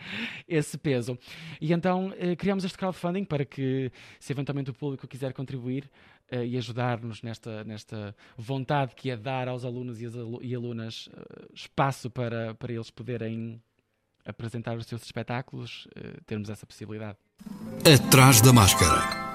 esse 0.49 0.79
peso. 0.79 1.19
E 1.61 1.75
então 1.75 2.09
uh, 2.09 2.37
criamos 2.39 2.65
este 2.65 2.79
crowdfunding 2.79 3.25
para 3.25 3.45
que, 3.45 3.93
se 4.19 4.33
eventualmente 4.33 4.71
o 4.71 4.73
público 4.73 5.07
quiser 5.07 5.35
contribuir, 5.35 5.91
uh, 6.33 6.45
e 6.45 6.57
ajudar-nos 6.57 7.23
nesta, 7.23 7.65
nesta 7.65 8.15
vontade 8.37 8.95
que 8.95 9.11
é 9.11 9.17
dar 9.17 9.49
aos 9.49 9.65
alunos 9.65 10.01
e, 10.01 10.07
e 10.43 10.55
alunas 10.55 11.09
uh, 11.09 11.53
espaço 11.55 12.11
para, 12.11 12.55
para 12.55 12.73
eles 12.73 12.91
poderem 12.91 13.63
apresentar 14.25 14.77
os 14.77 14.87
seus 14.87 15.03
espetáculos, 15.03 15.87
uh, 15.87 16.23
termos 16.25 16.51
essa 16.51 16.67
possibilidade. 16.67 17.19
Atrás 17.85 18.41
da 18.41 18.53
máscara. 18.53 19.27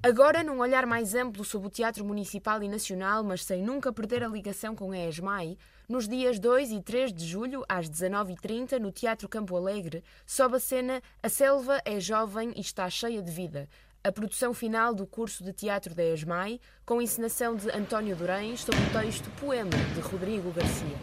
Agora, 0.00 0.44
num 0.44 0.60
olhar 0.60 0.86
mais 0.86 1.12
amplo 1.12 1.44
sobre 1.44 1.66
o 1.66 1.70
teatro 1.70 2.04
municipal 2.04 2.62
e 2.62 2.68
nacional, 2.68 3.24
mas 3.24 3.44
sem 3.44 3.60
nunca 3.60 3.92
perder 3.92 4.22
a 4.22 4.28
ligação 4.28 4.72
com 4.76 4.92
a 4.92 4.98
ESMAI, 5.08 5.58
nos 5.88 6.06
dias 6.06 6.38
2 6.38 6.70
e 6.70 6.80
3 6.80 7.12
de 7.12 7.26
julho, 7.26 7.64
às 7.68 7.90
19h30, 7.90 8.78
no 8.78 8.92
Teatro 8.92 9.28
Campo 9.28 9.56
Alegre, 9.56 10.04
sobe 10.24 10.56
a 10.56 10.60
cena 10.60 11.02
A 11.20 11.28
Selva 11.28 11.82
é 11.84 11.98
Jovem 11.98 12.52
e 12.54 12.60
Está 12.60 12.88
Cheia 12.88 13.20
de 13.20 13.32
Vida, 13.32 13.68
a 14.04 14.12
produção 14.12 14.54
final 14.54 14.94
do 14.94 15.06
curso 15.06 15.42
de 15.42 15.52
teatro 15.52 15.94
da 15.94 16.04
ESMAI, 16.04 16.60
com 16.86 17.02
encenação 17.02 17.56
de 17.56 17.70
António 17.70 18.14
Durães 18.14 18.60
sob 18.60 18.76
o 18.78 19.02
texto 19.02 19.28
Poema, 19.40 19.70
de 19.94 20.00
Rodrigo 20.00 20.52
Garcia. 20.52 20.96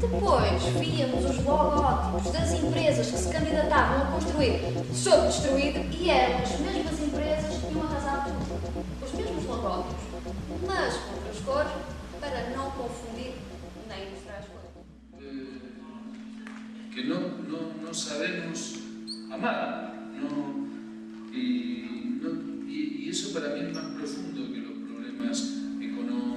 Depois 0.00 0.62
víamos 0.78 1.24
os 1.30 1.44
logótipos 1.44 2.32
das 2.32 2.52
empresas 2.52 3.10
que 3.10 3.18
se 3.18 3.32
candidatavam 3.32 4.02
a 4.02 4.10
construir 4.12 4.60
sob 4.92 5.26
destruído 5.28 5.78
e 5.94 6.10
eram 6.10 6.42
as 6.42 6.58
mesmas 6.58 7.00
empresas 7.00 7.58
que 7.58 7.72
iam 7.72 7.82
arrasar 7.84 8.24
tudo. 8.24 9.04
Os 9.04 9.12
mesmos 9.12 9.44
logótipos, 9.44 10.02
mas 10.66 10.96
com 10.96 11.14
outras 11.14 11.40
cores, 11.44 11.72
para 12.20 12.50
não 12.50 12.70
confundir 12.72 13.34
nem 13.88 14.10
mostrar 14.10 14.38
as 14.38 14.46
cores. 14.46 14.59
Que 16.94 17.04
no, 17.04 17.20
no, 17.20 17.72
no 17.82 17.94
sabemos 17.94 18.76
amar. 19.30 20.10
No, 20.20 20.68
y, 21.32 22.18
no, 22.20 22.68
y, 22.68 23.04
y, 23.06 23.08
eso 23.08 23.32
para 23.32 23.54
mí 23.54 23.60
es 23.60 23.74
más 23.74 23.84
profundo 23.96 24.52
que 24.52 24.60
los 24.60 24.78
problemas 24.88 25.60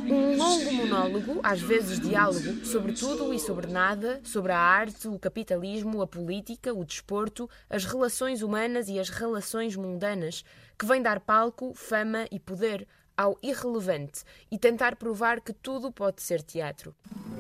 Um 0.05 0.35
longo 0.35 0.71
monólogo, 0.73 1.39
às 1.41 1.61
vezes 1.61 1.97
diálogo, 1.97 2.65
sobre 2.65 2.91
tudo 2.91 3.33
e 3.33 3.39
sobre 3.39 3.67
nada, 3.67 4.19
sobre 4.23 4.51
a 4.51 4.59
arte, 4.59 5.07
o 5.07 5.17
capitalismo, 5.17 6.01
a 6.01 6.07
política, 6.07 6.73
o 6.73 6.83
desporto, 6.83 7.49
as 7.69 7.85
relações 7.85 8.41
humanas 8.41 8.89
e 8.89 8.99
as 8.99 9.09
relações 9.09 9.77
mundanas, 9.77 10.43
que 10.77 10.85
vem 10.85 11.01
dar 11.01 11.21
palco, 11.21 11.73
fama 11.73 12.27
e 12.29 12.37
poder 12.37 12.85
ao 13.15 13.39
irrelevante 13.41 14.23
e 14.51 14.57
tentar 14.57 14.97
provar 14.97 15.39
que 15.39 15.53
tudo 15.53 15.91
pode 15.91 16.21
ser 16.21 16.41
teatro. 16.41 16.93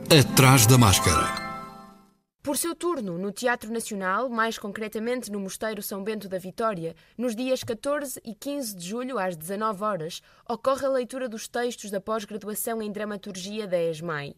Atrás 0.09 0.65
da 0.65 0.77
máscara. 0.77 1.52
Por 2.43 2.57
seu 2.57 2.75
turno, 2.75 3.17
no 3.17 3.31
Teatro 3.31 3.71
Nacional, 3.71 4.27
mais 4.27 4.57
concretamente 4.57 5.31
no 5.31 5.39
Mosteiro 5.39 5.81
São 5.81 6.03
Bento 6.03 6.27
da 6.27 6.37
Vitória, 6.37 6.93
nos 7.17 7.33
dias 7.33 7.63
14 7.63 8.19
e 8.21 8.35
15 8.35 8.75
de 8.75 8.85
julho, 8.85 9.17
às 9.17 9.37
19 9.37 9.81
horas, 9.81 10.21
ocorre 10.45 10.85
a 10.85 10.89
leitura 10.89 11.29
dos 11.29 11.47
textos 11.47 11.89
da 11.89 12.01
pós-graduação 12.01 12.81
em 12.81 12.91
Dramaturgia 12.91 13.65
da 13.65 13.81
ESMAI. 13.81 14.35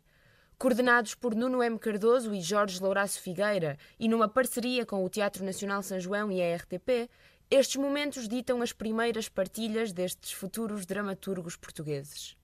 Coordenados 0.56 1.15
por 1.15 1.34
Nuno 1.34 1.63
M. 1.63 1.80
Cardoso 1.80 2.32
e 2.36 2.41
Jorge 2.41 2.80
Louraço 2.80 3.20
Figueira, 3.20 3.76
e 4.00 4.08
numa 4.08 4.30
parceria 4.30 4.86
com 4.86 5.04
o 5.04 5.10
Teatro 5.10 5.44
Nacional 5.44 5.82
São 5.82 6.00
João 6.00 6.32
e 6.32 6.44
a 6.44 6.56
RTP, 6.58 7.10
estes 7.50 7.78
momentos 7.78 8.30
ditam 8.30 8.62
as 8.62 8.72
primeiras 8.72 9.28
partilhas 9.28 9.91
destes 9.91 10.32
futuros 10.32 10.86
dramaturgos 10.86 11.56
portugueses. 11.56 12.38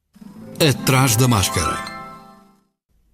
Atrás 0.59 1.15
da 1.15 1.27
máscara. 1.27 2.00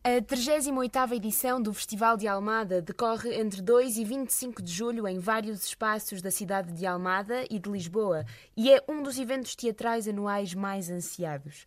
A 0.08 0.22
38ª 0.22 1.12
edição 1.18 1.62
do 1.62 1.74
Festival 1.74 2.16
de 2.16 2.30
Almada 2.30 2.82
decorre 2.82 3.36
entre 3.36 3.62
2 3.62 3.98
e 3.98 4.06
25 4.06 4.62
de 4.62 4.72
julho 4.72 5.06
em 5.06 5.20
vários 5.20 5.66
espaços 5.66 6.22
da 6.22 6.32
cidade 6.32 6.72
de 6.72 6.86
Almada 6.86 7.44
e 7.52 7.60
de 7.60 7.70
Lisboa 7.70 8.24
e 8.56 8.72
é 8.72 8.82
um 8.88 9.04
dos 9.04 9.20
eventos 9.20 9.54
teatrais 9.54 10.08
anuais 10.08 10.54
mais 10.54 10.90
ansiados. 10.90 11.66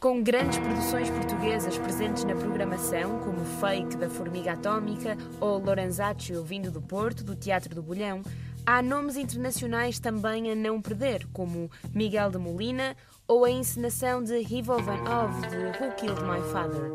Com 0.00 0.22
grandes 0.22 0.58
produções 0.60 1.10
portuguesas 1.10 1.76
presentes 1.76 2.24
na 2.24 2.34
programação, 2.34 3.18
como 3.18 3.44
Fake 3.44 3.98
da 3.98 4.08
Formiga 4.08 4.52
Atómica 4.52 5.14
ou 5.38 5.58
Lorenzaccio 5.58 6.42
vindo 6.42 6.70
do 6.70 6.80
Porto, 6.80 7.22
do 7.22 7.36
Teatro 7.36 7.74
do 7.74 7.82
Bolhão, 7.82 8.22
há 8.66 8.82
nomes 8.82 9.16
internacionais 9.16 9.98
também 9.98 10.50
a 10.50 10.54
não 10.54 10.80
perder, 10.80 11.26
como 11.32 11.70
Miguel 11.94 12.30
de 12.30 12.38
Molina 12.38 12.96
ou 13.26 13.44
a 13.44 13.50
encenação 13.50 14.22
de 14.22 14.40
Ivo 14.52 14.76
Van 14.82 15.02
Ove 15.02 15.48
de 15.48 15.56
Who 15.56 15.92
Killed 15.96 16.22
My 16.22 16.40
Father. 16.52 16.90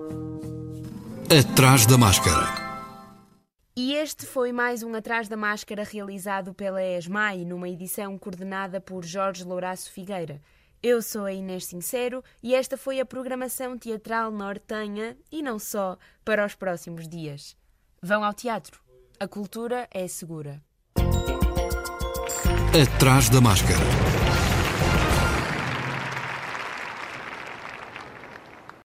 Atrás 1.39 1.85
da 1.85 1.97
máscara. 1.97 2.65
E 3.75 3.93
este 3.93 4.25
foi 4.25 4.51
mais 4.51 4.83
um 4.83 4.95
Atrás 4.95 5.27
da 5.27 5.35
Máscara 5.35 5.83
realizado 5.83 6.53
pela 6.53 6.81
ESMAI, 6.81 7.43
numa 7.43 7.67
edição 7.67 8.17
coordenada 8.17 8.79
por 8.79 9.03
Jorge 9.03 9.43
Louraço 9.43 9.91
Figueira. 9.91 10.41
Eu 10.81 11.01
sou 11.01 11.25
a 11.25 11.33
Inês 11.33 11.65
Sincero 11.65 12.23
e 12.43 12.55
esta 12.55 12.77
foi 12.77 12.99
a 12.99 13.05
programação 13.05 13.77
teatral 13.77 14.31
nortenha 14.31 15.17
e 15.31 15.41
não 15.41 15.59
só 15.59 15.97
para 16.23 16.45
os 16.45 16.55
próximos 16.55 17.07
dias. 17.07 17.57
Vão 18.01 18.23
ao 18.23 18.33
teatro. 18.33 18.79
A 19.19 19.27
cultura 19.27 19.87
é 19.91 20.07
segura. 20.07 20.61
Atrás 22.75 23.29
da 23.29 23.39
máscara. 23.39 24.24